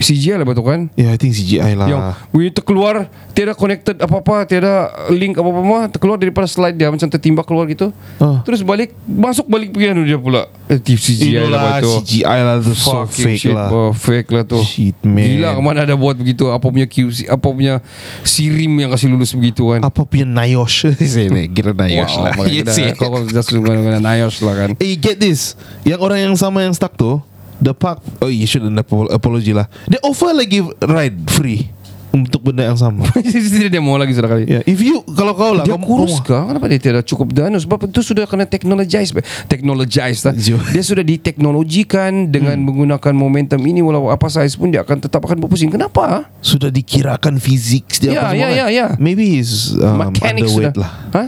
CGI 0.00 0.40
lah 0.40 0.46
betul 0.48 0.64
kan? 0.64 0.88
Yeah 0.96 1.12
I 1.12 1.20
think 1.20 1.36
CGI 1.36 1.76
lah. 1.76 1.86
Yang 1.86 2.00
When 2.32 2.48
terkeluar 2.50 2.94
Tiada 3.36 3.52
connected 3.52 4.00
apa-apa 4.00 4.48
Tiada 4.48 4.88
link 5.12 5.36
apa-apa 5.36 5.60
mah 5.60 5.84
Terkeluar 5.92 6.16
daripada 6.16 6.48
slide 6.48 6.74
dia 6.74 6.88
Macam 6.88 7.04
tertimbak 7.04 7.44
keluar 7.44 7.68
gitu. 7.68 7.92
Ah. 8.16 8.40
Terus 8.42 8.64
balik 8.64 8.96
Masuk 9.04 9.44
balik 9.44 9.76
pergi 9.76 9.92
anu 9.92 10.02
dia 10.08 10.16
pula. 10.16 10.48
Eh, 10.72 10.80
CGI 10.80 11.44
lah 11.44 11.44
Itulah 11.44 11.72
tu 11.78 11.90
CGI 12.00 12.40
lah 12.40 12.56
tu 12.64 12.72
So 12.72 13.04
fake 13.04 13.38
shit, 13.38 13.52
lah. 13.52 13.68
oh, 13.68 13.92
Fake 13.92 14.32
lah 14.32 14.42
tu. 14.48 14.56
Shit 14.64 14.96
man. 15.04 15.20
Gila 15.20 15.48
kemana 15.60 15.78
ada 15.84 15.94
buat 15.94 16.16
begitu? 16.16 16.48
Apa 16.48 16.72
punya 16.72 16.88
QC 16.88 17.28
Apa 17.28 17.52
punya 17.52 17.84
Sirim 18.24 18.72
yang 18.80 18.88
kasih 18.88 19.12
lulus 19.12 19.36
begitu 19.36 19.68
kan? 19.68 19.84
Apa 19.84 20.08
punya 20.08 20.24
Nayosh? 20.24 20.88
Saya 21.12 21.28
kira 21.52 21.76
Nayosh 21.76 22.16
Wow, 22.16 22.24
lah 22.24 22.48
Yes, 22.48 22.72
yeah. 22.80 22.96
Kau 22.96 23.12
just 23.28 23.52
dengan 23.52 24.00
Nayos 24.00 24.40
lah 24.40 24.54
kan. 24.56 24.70
Eh 24.80 24.96
get 24.96 25.20
this. 25.20 25.54
Yang 25.84 26.00
orang 26.00 26.18
yang 26.24 26.34
sama 26.40 26.64
yang 26.64 26.72
stuck 26.72 26.96
tu 26.96 27.20
The 27.60 27.72
park 27.72 28.00
Oh 28.18 28.28
you 28.28 28.44
shouldn't 28.44 28.74
apo- 28.74 29.06
apology 29.06 29.52
lah 29.52 29.68
They 29.84 30.00
offer 30.00 30.32
lagi 30.32 30.60
ride 30.80 31.20
free 31.28 31.68
Untuk 32.10 32.42
benda 32.42 32.64
yang 32.64 32.74
sama 32.74 33.04
Tidak 33.20 33.68
dia 33.68 33.78
mau 33.78 33.94
lagi 33.94 34.10
sudah 34.10 34.26
kali 34.26 34.42
yeah. 34.44 34.64
If 34.64 34.80
you 34.80 35.04
Kalau 35.06 35.30
kau 35.30 35.52
lah 35.52 35.62
Dia 35.62 35.76
kau, 35.76 35.84
kurus 36.00 36.18
kah? 36.18 36.48
Kenapa 36.48 36.66
dia 36.66 36.80
tidak 36.80 37.04
cukup 37.04 37.30
dana? 37.30 37.54
Sebab 37.54 37.86
itu 37.86 38.00
sudah 38.02 38.24
kena 38.24 38.44
technologize 38.44 39.12
Technologize 39.46 40.24
lah. 40.24 40.34
Zio. 40.34 40.56
Dia 40.66 40.80
sudah 40.80 41.04
diteknologikan 41.04 42.26
Dengan 42.26 42.56
Hmm. 42.56 42.66
menggunakan 42.66 43.12
momentum 43.12 43.60
ini 43.60 43.78
Walau 43.78 44.08
apa 44.08 44.26
size 44.26 44.56
pun 44.56 44.68
Dia 44.68 44.80
akan 44.80 44.96
tetap 45.00 45.20
akan 45.20 45.38
berpusing 45.38 45.68
Kenapa? 45.68 46.32
Sudah 46.40 46.68
dikirakan 46.68 47.36
fizik 47.36 47.86
dia 47.98 48.10
Ya, 48.10 48.20
apa 48.24 48.34
ya, 48.34 48.42
kan? 48.42 48.50
ya, 48.50 48.66
ya. 48.68 48.86
Maybe 48.96 49.36
he's 49.36 49.76
um, 49.76 50.00
Mechanics 50.02 50.50
underweight 50.50 50.72
sudah 50.72 50.72
lah 50.74 50.92
ha? 51.12 51.22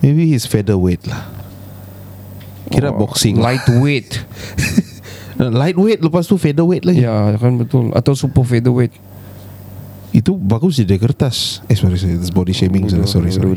Maybe 0.00 0.26
he's 0.26 0.44
featherweight 0.44 1.04
lah 1.04 1.30
Kira 2.66 2.88
Oh, 2.88 2.98
boxing 2.98 3.36
lah. 3.36 3.54
Lightweight 3.54 4.10
Lightweight 5.38 6.00
Lepas 6.00 6.30
tu 6.30 6.38
featherweight 6.38 6.84
lagi. 6.86 7.02
Ya 7.02 7.34
kan 7.36 7.58
betul. 7.58 7.90
Atau 7.92 8.14
super 8.14 8.46
featherweight. 8.46 8.94
Itu 10.14 10.38
bagus 10.38 10.78
dia 10.78 10.94
kertas. 10.94 11.58
Eh 11.66 11.74
sorry 11.74 11.98
sorry 11.98 12.14
This 12.14 12.30
body 12.30 12.54
shaming 12.54 12.86
Sorry 12.86 13.34
sorry. 13.34 13.50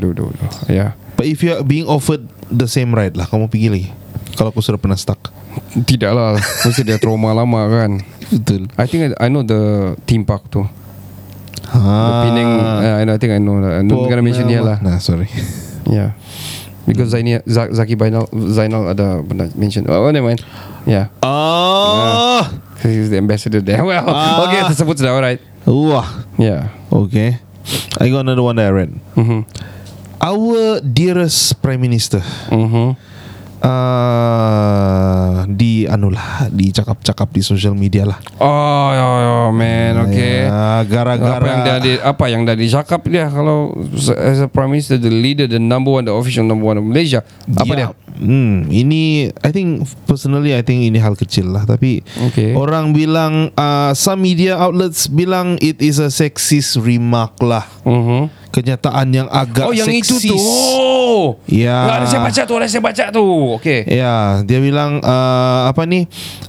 Ya. 0.66 0.98
But 1.14 1.30
if 1.30 1.42
you 1.46 1.54
are 1.54 1.62
being 1.62 1.86
offered 1.86 2.26
The 2.50 2.66
same 2.66 2.90
ride 2.94 3.14
lah 3.14 3.30
Kamu 3.30 3.46
pergi 3.46 3.68
lagi. 3.70 3.88
Kalau 4.34 4.50
kau 4.50 4.62
sudah 4.62 4.78
pernah 4.78 4.98
stuck. 4.98 5.30
Tidak 5.74 6.10
lah 6.10 6.38
Mesti 6.38 6.82
dia 6.82 6.98
trauma 6.98 7.30
lama 7.30 7.62
kan? 7.70 8.02
Betul. 8.28 8.66
I 8.74 8.86
think 8.90 9.14
I, 9.14 9.26
I 9.26 9.28
know 9.30 9.46
the 9.46 9.94
theme 10.04 10.26
park 10.26 10.50
tu. 10.50 10.66
The 11.68 11.78
ha. 11.78 12.24
Penang 12.26 12.50
uh, 12.58 12.98
I 12.98 13.02
know- 13.06 13.14
I 13.14 13.20
think 13.20 13.32
I 13.34 13.40
know 13.40 13.56
lah. 13.62 13.78
I'm 13.78 13.86
not 13.86 14.08
gonna 14.08 14.24
mention 14.24 14.50
here 14.50 14.64
lah. 14.64 14.82
Nah 14.82 14.98
sorry. 14.98 15.30
Yeah 15.86 16.18
Because 16.88 17.12
Zaini, 17.12 17.36
Zaki 17.44 17.94
Zainal, 17.94 18.24
Zainal 18.32 18.88
ada 18.88 19.20
pernah 19.20 19.52
mention. 19.52 19.84
Oh, 19.92 20.08
never 20.08 20.32
mind. 20.32 20.40
Yeah. 20.88 21.12
Oh. 21.20 22.48
He's 22.80 23.12
the 23.12 23.20
ambassador 23.20 23.60
there. 23.60 23.84
Well, 23.88 24.08
Ah. 24.08 24.48
okay, 24.48 24.64
tersebut 24.72 24.96
sudah. 24.96 25.12
Alright. 25.12 25.40
Wah. 25.68 26.08
Yeah. 26.40 26.72
Okay. 26.88 27.36
I 28.00 28.08
got 28.08 28.24
another 28.24 28.40
one 28.40 28.56
that 28.56 28.72
I 28.72 28.72
read. 28.72 28.96
Mhm. 29.12 29.44
Our 30.18 30.80
dearest 30.80 31.60
Prime 31.60 31.78
Minister 31.78 32.24
Mhm. 32.48 32.96
Uh, 33.62 35.46
di 35.48 35.84
anu 35.88 36.12
lah 36.12 36.46
dicakap-cakap 36.52 37.28
di 37.32 37.42
social 37.42 37.74
media 37.74 38.04
lah. 38.06 38.18
Oh, 38.38 38.90
oh, 38.92 39.18
oh, 39.18 39.48
man. 39.50 40.08
Okay. 40.10 40.46
Ya, 40.48 40.84
gara-gara 40.86 41.38
Apa 41.38 41.48
yang 41.48 41.62
dah 41.64 41.78
di, 41.80 41.92
apa 41.98 42.24
yang 42.30 42.42
dah 42.44 42.56
dicakap 42.56 43.00
dia 43.08 43.26
kalau 43.30 43.74
as 44.18 44.40
a 44.42 44.48
prime 44.48 44.76
minister 44.78 44.96
the 45.00 45.10
leader 45.10 45.48
the 45.48 45.60
number 45.60 45.90
one 45.94 46.04
the 46.04 46.14
official 46.14 46.44
number 46.44 46.66
one 46.66 46.78
of 46.78 46.84
Malaysia 46.84 47.24
apa 47.56 47.72
dia? 47.74 47.86
Ya. 47.88 47.96
Hmm, 48.18 48.66
ini 48.66 49.30
I 49.46 49.50
think 49.54 49.86
personally 50.10 50.50
I 50.50 50.66
think 50.66 50.82
ini 50.82 50.98
hal 50.98 51.14
kecil 51.14 51.54
lah 51.54 51.62
tapi 51.62 52.02
Okay. 52.30 52.50
orang 52.50 52.90
bilang 52.90 53.54
uh, 53.54 53.94
some 53.94 54.26
media 54.26 54.58
outlets 54.58 55.06
bilang 55.06 55.54
it 55.62 55.78
is 55.78 56.02
a 56.02 56.10
sexist 56.10 56.76
remark 56.82 57.38
lah. 57.38 57.62
Mhm. 57.86 58.47
Kenyataan 58.48 59.06
yang 59.12 59.28
agak 59.28 59.68
Oh 59.68 59.74
yang 59.76 59.88
itu 59.92 60.16
seksis. 60.16 60.32
tu. 60.32 60.38
Oh. 60.38 61.36
Ya. 61.44 61.76
Lah, 61.84 61.94
ada 62.02 62.06
saya 62.08 62.22
baca 62.24 62.42
tu, 62.48 62.54
ada 62.56 62.66
saya 62.66 62.82
baca 62.82 63.04
tu. 63.12 63.26
Okay. 63.60 63.84
Ya, 63.86 64.40
dia 64.44 64.58
bilang 64.58 65.04
uh, 65.04 65.68
apa 65.68 65.84
ni? 65.84 66.08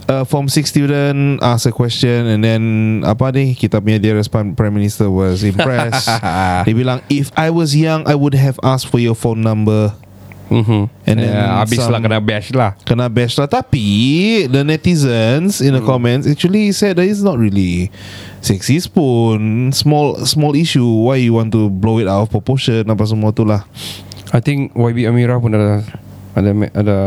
Uh, 0.10 0.26
form 0.26 0.50
6 0.50 0.66
student 0.66 1.38
ask 1.44 1.70
a 1.70 1.74
question 1.76 2.26
and 2.26 2.42
then 2.42 2.62
apa 3.06 3.30
ni? 3.36 3.54
Kita 3.54 3.84
punya 3.84 4.02
dearest 4.02 4.34
prime 4.34 4.58
prime 4.58 4.74
minister 4.74 5.12
was 5.12 5.46
impressed. 5.46 6.10
dia 6.68 6.76
bilang 6.76 7.04
if 7.12 7.30
I 7.38 7.52
was 7.54 7.76
young 7.76 8.08
I 8.10 8.16
would 8.18 8.34
have 8.34 8.58
asked 8.66 8.90
for 8.90 8.98
your 8.98 9.14
phone 9.16 9.46
number. 9.46 9.94
Mhm. 10.50 10.90
And 11.06 11.16
then 11.22 11.30
yeah, 11.30 11.62
habis 11.62 11.78
lah 11.78 12.02
kena 12.02 12.18
bash 12.18 12.50
lah. 12.58 12.74
Kena 12.82 13.06
bash 13.06 13.38
lah. 13.38 13.46
Tapi 13.46 13.86
The 14.50 14.66
netizens 14.66 15.62
In 15.62 15.78
the 15.78 15.84
comments 15.86 16.26
Actually 16.26 16.74
said 16.74 16.98
that 16.98 17.06
It's 17.06 17.22
not 17.22 17.38
really 17.38 17.94
Sexist 18.42 18.90
pun. 18.92 19.70
Small 19.72 20.26
Small 20.26 20.58
issue. 20.58 21.06
Why 21.06 21.22
you 21.22 21.38
want 21.38 21.54
to 21.54 21.70
Blow 21.70 22.02
it 22.02 22.10
out 22.10 22.26
of 22.26 22.30
proportion? 22.34 22.90
Apa 22.90 23.06
semua 23.06 23.30
tu 23.30 23.46
lah. 23.46 23.62
I 24.34 24.42
think 24.42 24.74
YB 24.74 25.06
Amira 25.10 25.38
pun 25.38 25.54
ada 25.54 25.86
ada 26.38 26.50
ada 26.74 26.98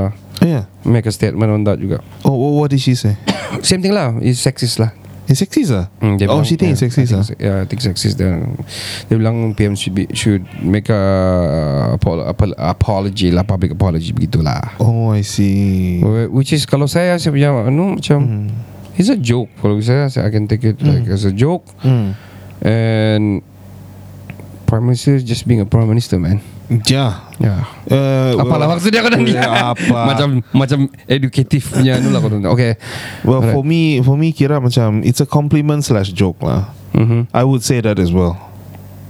Yeah. 0.43 0.67
make 0.83 1.07
a 1.07 1.15
statement 1.15 1.55
on 1.55 1.63
that 1.63 1.79
juga. 1.79 2.03
Oh 2.27 2.35
what, 2.35 2.53
what 2.59 2.69
did 2.75 2.83
she 2.83 2.99
say? 2.99 3.15
Same 3.63 3.79
thing 3.79 3.95
lah, 3.95 4.19
is 4.19 4.43
sexist 4.43 4.83
lah. 4.83 4.91
It's 5.31 5.39
sexist 5.39 5.71
lah 5.71 5.87
Hmm, 6.03 6.19
Oh 6.27 6.43
bilang- 6.43 6.45
she 6.45 6.59
think 6.59 6.75
it's 6.75 6.83
yeah, 6.83 6.91
sexist 6.91 7.11
I 7.11 7.15
lah 7.15 7.23
think, 7.25 7.39
Yeah, 7.39 7.57
I 7.63 7.67
think 7.71 7.81
sexist. 7.81 8.15
Dia, 8.19 8.43
dia 9.07 9.15
bilang 9.17 9.55
PM 9.55 9.79
should 9.79 9.95
be 9.95 10.11
should 10.13 10.43
make 10.59 10.91
a 10.91 11.03
apol- 11.95 12.27
apol- 12.27 12.59
apology 12.59 13.31
lah, 13.31 13.47
public 13.47 13.71
apology 13.71 14.11
begitulah. 14.11 14.59
Oh 14.83 15.15
I 15.15 15.23
see 15.23 16.03
Wh- 16.03 16.27
Which 16.29 16.51
is 16.51 16.67
kalau 16.67 16.91
saya 16.91 17.17
saya 17.17 17.31
punya 17.31 17.55
anu 17.55 18.03
macam 18.03 18.51
it's 18.99 19.09
a 19.09 19.17
joke. 19.17 19.49
Kalau 19.63 19.79
saya 19.79 20.11
saya 20.11 20.27
I 20.27 20.35
can 20.35 20.51
take 20.51 20.67
it 20.67 20.83
like 20.83 21.07
as 21.07 21.23
a 21.23 21.33
joke 21.33 21.65
hmm. 21.81 22.19
and 22.61 23.41
Prime 24.67 24.89
Minister 24.89 25.15
is 25.15 25.23
just 25.23 25.47
being 25.47 25.61
a 25.61 25.69
Prime 25.69 25.87
Minister 25.87 26.19
man. 26.19 26.43
Yeah 26.85 27.29
Yeah. 27.37 27.67
uh, 27.91 28.39
Apalah 28.39 28.71
maksudnya 28.71 29.03
kau 29.03 29.11
nanti 29.11 29.35
Yeah, 29.35 29.75
apa? 29.75 29.99
Macam 30.15 30.29
macam 30.55 30.79
edukatif 31.05 31.75
punya 31.75 31.99
anu 31.99 32.15
lah 32.15 32.23
kau. 32.23 32.55
Okay. 32.55 32.79
Well 33.27 33.43
Alright. 33.43 33.51
for 33.51 33.63
me 33.63 33.99
For 34.01 34.15
me 34.15 34.31
kira 34.31 34.57
macam 34.57 35.03
It's 35.03 35.19
a 35.19 35.27
compliment 35.27 35.83
slash 35.83 36.11
joke 36.11 36.39
lah 36.41 36.71
Mhm. 36.95 37.33
I 37.33 37.43
would 37.43 37.61
say 37.61 37.81
that 37.81 37.99
as 37.99 38.13
well 38.13 38.37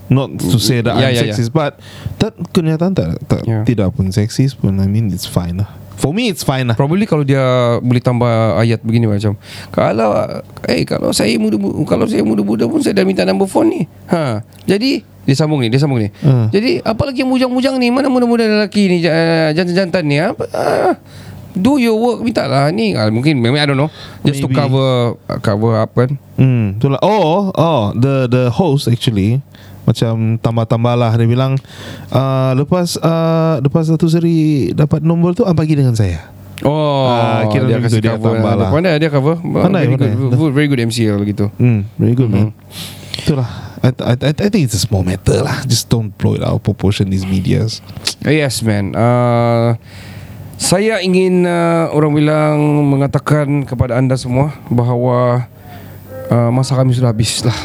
Not 0.06 0.38
to 0.38 0.56
say 0.56 0.80
that 0.80 0.96
Yeah, 0.96 1.08
I'm 1.08 1.14
yeah, 1.14 1.22
yeah. 1.28 1.34
sexist 1.34 1.50
But 1.50 1.76
That 2.18 2.32
kenyataan 2.50 2.94
tak, 2.94 3.20
tak 3.26 3.42
Yeah. 3.44 3.62
Tidak 3.62 3.92
pun 3.92 4.08
sexist 4.08 4.56
pun 4.56 4.78
I 4.78 4.86
mean 4.86 5.10
it's 5.10 5.28
fine 5.28 5.60
lah 5.60 5.68
For 5.92 6.10
me 6.10 6.26
it's 6.26 6.42
fine 6.42 6.66
lah 6.66 6.74
Probably 6.74 7.04
kalau 7.04 7.22
dia 7.22 7.38
boleh 7.78 8.00
tambah 8.00 8.26
ayat 8.56 8.82
begini 8.82 9.06
macam 9.06 9.38
kalau 9.70 10.10
eh 10.66 10.82
kalau 10.82 11.14
saya 11.14 11.30
muda 11.38 11.54
kalau 11.86 12.10
saya 12.10 12.26
muda-muda 12.26 12.66
pun 12.66 12.82
saya 12.82 12.98
dah 12.98 13.06
minta 13.06 13.22
number 13.22 13.46
phone 13.46 13.70
ni. 13.70 13.82
Ha. 14.10 14.42
Jadi 14.66 15.06
dia 15.22 15.34
sambung 15.34 15.58
ni, 15.58 15.68
dia 15.68 15.78
sambung 15.78 15.98
ni. 15.98 16.10
Hmm. 16.18 16.48
Jadi 16.48 16.80
apa 16.80 17.02
lagi 17.04 17.22
yang 17.22 17.30
bujang-bujang 17.30 17.76
ni? 17.76 17.88
Mana 17.88 18.06
muda-muda 18.06 18.42
lelaki 18.42 18.82
ni 18.86 18.96
uh, 19.00 19.50
jantan-jantan 19.50 20.02
ni 20.02 20.18
apa? 20.18 20.44
Ah, 20.50 20.94
do 21.52 21.76
your 21.76 21.94
work 21.94 22.18
minta 22.20 22.44
lah 22.44 22.68
ni. 22.68 22.92
Ah, 22.92 23.06
mungkin 23.06 23.36
memang 23.36 23.56
I 23.56 23.64
don't 23.64 23.76
know. 23.76 23.86
Just 24.20 24.40
to 24.40 24.46
Maybe. 24.46 24.58
cover 24.58 24.90
cover 25.38 25.72
up 25.76 25.90
kan. 25.92 26.18
Hmm, 26.34 26.74
tu 26.76 26.86
lah. 26.86 26.98
Oh, 27.00 27.50
oh, 27.50 27.82
the 27.92 28.26
the 28.26 28.44
host 28.48 28.86
actually 28.86 29.38
macam 29.82 30.38
tambah-tambah 30.38 30.94
lah 30.94 31.10
dia 31.12 31.26
bilang 31.26 31.58
uh, 32.08 32.54
lepas 32.54 32.94
uh, 32.96 33.58
lepas 33.58 33.82
satu 33.84 34.06
seri 34.06 34.70
dapat 34.70 35.02
nombor 35.02 35.34
tu 35.34 35.42
ah, 35.42 35.50
bagi 35.50 35.74
dengan 35.74 35.92
saya. 35.92 36.22
Oh, 36.62 37.10
Ah, 37.10 37.42
kira 37.46 37.66
dia 37.66 37.78
kasih 37.78 37.98
dia 37.98 38.14
cover. 38.14 38.38
lah. 38.38 38.70
Pandai 38.70 38.94
dia 38.96 39.06
cover. 39.06 39.34
Pandai, 39.36 39.82
very 39.84 39.98
pandai. 39.98 40.14
good. 40.14 40.50
Very 40.50 40.66
good 40.66 40.78
MC 40.80 40.98
kalau 41.04 41.22
gitu. 41.24 41.46
Hmm, 41.58 41.82
very 41.94 42.14
good 42.14 42.26
Hmm. 42.26 42.54
man. 42.54 42.58
Itulah. 43.18 43.71
I, 43.82 43.90
I, 43.98 44.14
I, 44.14 44.48
think 44.48 44.62
it's 44.70 44.78
a 44.78 44.82
small 44.82 45.02
matter 45.02 45.42
lah. 45.42 45.66
Just 45.66 45.90
don't 45.90 46.14
blow 46.14 46.38
it 46.38 46.42
out 46.42 46.54
of 46.54 46.62
proportion 46.62 47.10
these 47.10 47.26
medias. 47.26 47.82
Yes 48.22 48.62
man 48.62 48.94
uh, 48.94 49.74
Saya 50.54 51.02
ingin 51.02 51.42
uh, 51.42 51.90
Orang 51.90 52.14
bilang 52.14 52.86
Mengatakan 52.86 53.66
kepada 53.66 53.98
anda 53.98 54.14
semua 54.14 54.54
Bahawa 54.70 55.50
uh, 56.30 56.50
Masa 56.54 56.78
kami 56.78 56.94
sudah 56.94 57.10
habis 57.10 57.42
lah 57.42 57.58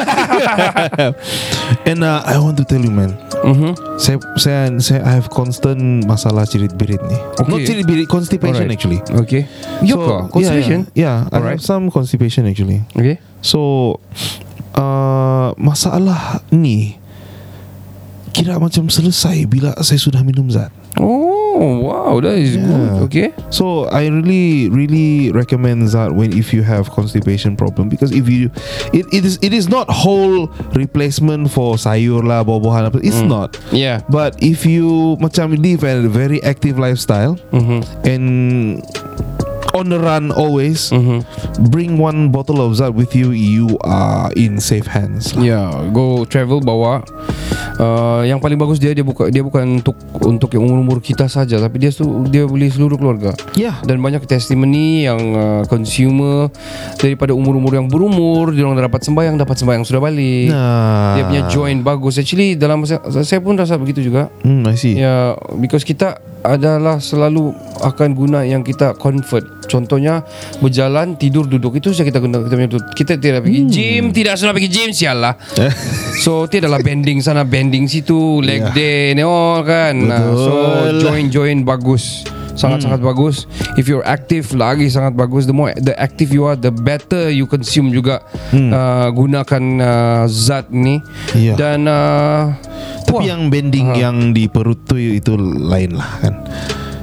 And 1.88 2.00
uh, 2.00 2.24
I 2.24 2.40
want 2.40 2.56
to 2.56 2.64
tell 2.64 2.80
you 2.80 2.88
man. 2.88 3.12
mm-hmm. 3.44 3.72
Saya, 4.00 4.16
saya, 4.40 4.72
saya 4.80 5.04
I 5.04 5.12
have 5.20 5.28
constant 5.28 6.04
masalah 6.08 6.48
cirit-birit 6.48 7.00
ni. 7.04 7.18
Okay. 7.36 7.50
Not 7.52 7.60
cirit-birit, 7.68 8.06
constipation 8.08 8.64
Alright. 8.64 8.76
actually. 8.80 9.00
Okay 9.28 9.44
Yoka 9.84 10.32
So, 10.32 10.40
Constipation 10.40 10.88
Yeah, 10.96 11.28
yeah. 11.28 11.28
I 11.28 11.36
Alright. 11.36 11.60
have 11.60 11.64
some 11.64 11.92
constipation 11.92 12.48
actually. 12.48 12.80
Okay 12.96 13.20
So 13.44 14.00
uh, 14.80 15.52
Masalah 15.60 16.40
ni 16.48 16.96
Kira 18.32 18.56
macam 18.56 18.88
selesai 18.88 19.44
Bila 19.44 19.76
saya 19.82 20.00
sudah 20.00 20.22
minum 20.24 20.48
zat. 20.48 20.70
Oh 20.96 21.86
wow 21.86 22.18
That 22.18 22.38
is 22.38 22.54
Yeah. 22.56 22.66
good. 22.66 22.90
Okay. 23.10 23.28
So 23.50 23.90
I 23.90 24.06
really 24.06 24.70
Really 24.70 25.30
recommend 25.30 25.86
zat 25.86 26.14
When 26.14 26.30
if 26.32 26.54
you 26.54 26.62
have 26.62 26.88
Constipation 26.90 27.54
problem 27.54 27.90
Because 27.90 28.10
if 28.10 28.30
you 28.30 28.48
It, 28.94 29.06
it 29.12 29.22
is 29.26 29.36
It 29.42 29.50
is 29.52 29.66
not 29.66 29.90
whole 29.90 30.46
Replacement 30.72 31.50
for 31.50 31.74
sayur 31.74 32.22
lah 32.22 32.46
Buah-buahan 32.46 32.90
apa 32.90 32.98
It's 33.02 33.18
not. 33.20 33.58
Yeah. 33.70 34.00
But 34.08 34.38
if 34.38 34.62
you 34.62 35.18
Macam 35.18 35.58
live 35.58 35.82
a 35.82 36.06
very 36.06 36.38
active 36.42 36.78
lifestyle 36.78 37.34
mm-hmm. 37.50 37.82
And 38.06 38.26
On 39.70 39.86
the 39.86 39.96
run 39.96 40.30
always 40.32 40.90
Mm-hmm. 40.90 41.22
Bring 41.70 41.94
one 41.94 42.28
bottle 42.28 42.58
of 42.58 42.74
zat 42.74 42.90
with 42.90 43.12
you 43.12 43.30
You 43.30 43.78
are 43.80 44.32
in 44.34 44.58
safe 44.58 44.86
hands 44.86 45.30
lah. 45.32 45.42
Yeah, 45.42 45.70
go 45.92 46.24
travel 46.24 46.58
bawa. 46.58 47.06
Uh, 47.76 48.26
yang 48.26 48.36
paling 48.38 48.56
bagus 48.56 48.76
dia 48.76 48.92
dia 48.92 49.00
buka 49.00 49.28
dia 49.28 49.40
bukan 49.40 49.80
untuk 49.80 49.96
untuk 50.20 50.52
yang 50.52 50.68
umur-umur 50.68 51.00
kita 51.00 51.24
saja 51.26 51.56
tapi 51.56 51.80
dia 51.80 51.88
su- 51.88 52.28
dia 52.28 52.44
boleh 52.44 52.68
seluruh 52.68 52.96
keluarga. 52.96 53.32
Yeah 53.54 53.78
Dan 53.80 54.00
banyak 54.00 54.24
testimoni 54.24 55.06
yang 55.06 55.20
uh, 55.32 55.62
consumer 55.64 56.50
daripada 56.96 57.32
umur-umur 57.32 57.72
yang 57.72 57.86
berumur 57.86 58.50
dia 58.50 58.66
orang 58.66 58.76
dapat 58.76 59.00
sembahyang 59.00 59.36
dapat 59.36 59.56
sembahyang 59.56 59.84
sudah 59.84 60.00
balik. 60.00 60.48
Nah. 60.50 61.14
Dia 61.14 61.22
punya 61.24 61.42
joint 61.48 61.80
bagus. 61.80 62.18
Actually 62.18 62.58
dalam 62.58 62.84
masa 62.84 63.00
saya 63.22 63.40
pun 63.40 63.54
rasa 63.54 63.76
begitu 63.76 64.02
juga. 64.02 64.28
Hmm, 64.42 64.66
I 64.66 64.76
see. 64.76 64.98
Ya, 64.98 65.32
because 65.56 65.82
kita 65.82 66.18
adalah 66.42 66.96
selalu 66.96 67.52
akan 67.80 68.08
guna 68.12 68.40
yang 68.42 68.60
kita 68.60 68.92
convert. 68.94 69.46
Contohnya 69.64 70.26
berjalan, 70.58 71.14
tidur, 71.14 71.46
duduk 71.46 71.78
itu 71.78 71.90
saja 71.90 72.02
kita 72.02 72.18
guna 72.18 72.42
kita 72.42 72.54
punya. 72.54 72.70
Kita 72.92 73.12
tidak 73.16 73.46
pergi 73.46 73.60
Hmm. 73.60 73.70
gym, 73.70 74.04
tidak 74.10 74.34
sudah 74.36 74.50
pergi 74.50 74.68
gym 74.68 74.90
sial 74.90 75.18
lah. 75.18 75.34
So 76.20 76.44
tidaklah 76.44 76.80
bending 76.80 77.20
sana 77.20 77.42
bending 77.42 77.86
situ 77.86 78.44
leg 78.44 78.60
Yeah. 78.60 78.74
day 78.76 79.00
and 79.14 79.24
all 79.24 79.62
kan. 79.62 79.94
Nah, 79.96 80.20
so 80.34 80.52
Betul. 80.52 81.00
join 81.00 81.24
join 81.30 81.56
bagus. 81.62 82.26
Sangat-sangat 82.50 83.00
Hmm. 83.00 83.08
bagus. 83.08 83.48
If 83.74 83.88
you're 83.88 84.04
active 84.04 84.52
lagi 84.52 84.92
sangat 84.92 85.16
bagus. 85.16 85.48
The 85.48 85.54
more 85.54 85.72
the 85.72 85.96
active 85.96 86.28
you 86.28 86.44
are, 86.44 86.52
the 86.54 86.68
better 86.68 87.32
you 87.32 87.48
consume 87.48 87.88
juga 87.88 88.20
uh, 88.52 89.08
gunakan 89.08 89.62
uh, 89.80 90.24
zat 90.28 90.68
ni. 90.68 91.00
Hmm. 91.00 91.40
Yeah. 91.40 91.56
Dan 91.56 91.88
uh, 91.88 92.52
Tapi 93.10 93.16
wah, 93.16 93.24
yang 93.26 93.50
bending 93.50 93.86
yang 93.92 94.16
di 94.30 94.46
perut 94.46 94.86
tu 94.86 94.94
itu 94.94 95.34
lain 95.36 95.98
lah 95.98 96.10
kan. 96.22 96.34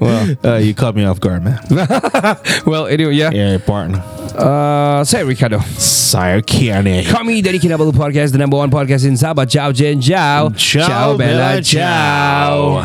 well, 0.00 0.36
uh, 0.44 0.58
You 0.58 0.74
caught 0.74 0.94
me 0.96 1.04
off 1.04 1.20
guard 1.20 1.44
man 1.44 1.58
well, 2.66 2.86
anyway, 2.86 3.14
yeah. 3.14 3.30
Yeah 3.30 3.58
partner 3.58 4.02
Uh, 4.34 5.06
saya 5.06 5.22
Ricardo. 5.22 5.62
Saya 5.78 6.42
Kiani 6.42 7.06
Kami 7.06 7.38
dari 7.38 7.62
Kinabalu 7.62 7.94
Podcast, 7.94 8.34
the 8.34 8.40
number 8.42 8.58
one 8.58 8.66
podcast 8.66 9.06
in 9.06 9.14
Sabah. 9.14 9.46
Ciao, 9.46 9.70
Jen, 9.70 10.02
ciao. 10.02 10.50
Ciao, 10.58 11.14
Bella, 11.14 11.62
ciao. 11.62 12.82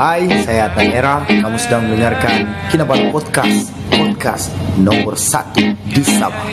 Hai, 0.00 0.26
saya 0.42 0.72
Atan 0.72 0.88
Era. 0.90 1.22
Kamu 1.28 1.60
sedang 1.60 1.86
mendengarkan 1.86 2.48
Kinabalu 2.72 3.12
Podcast. 3.14 3.70
Podcast 3.92 4.48
nomor 4.80 5.14
satu 5.14 5.60
di 5.92 6.02
Sabah. 6.02 6.50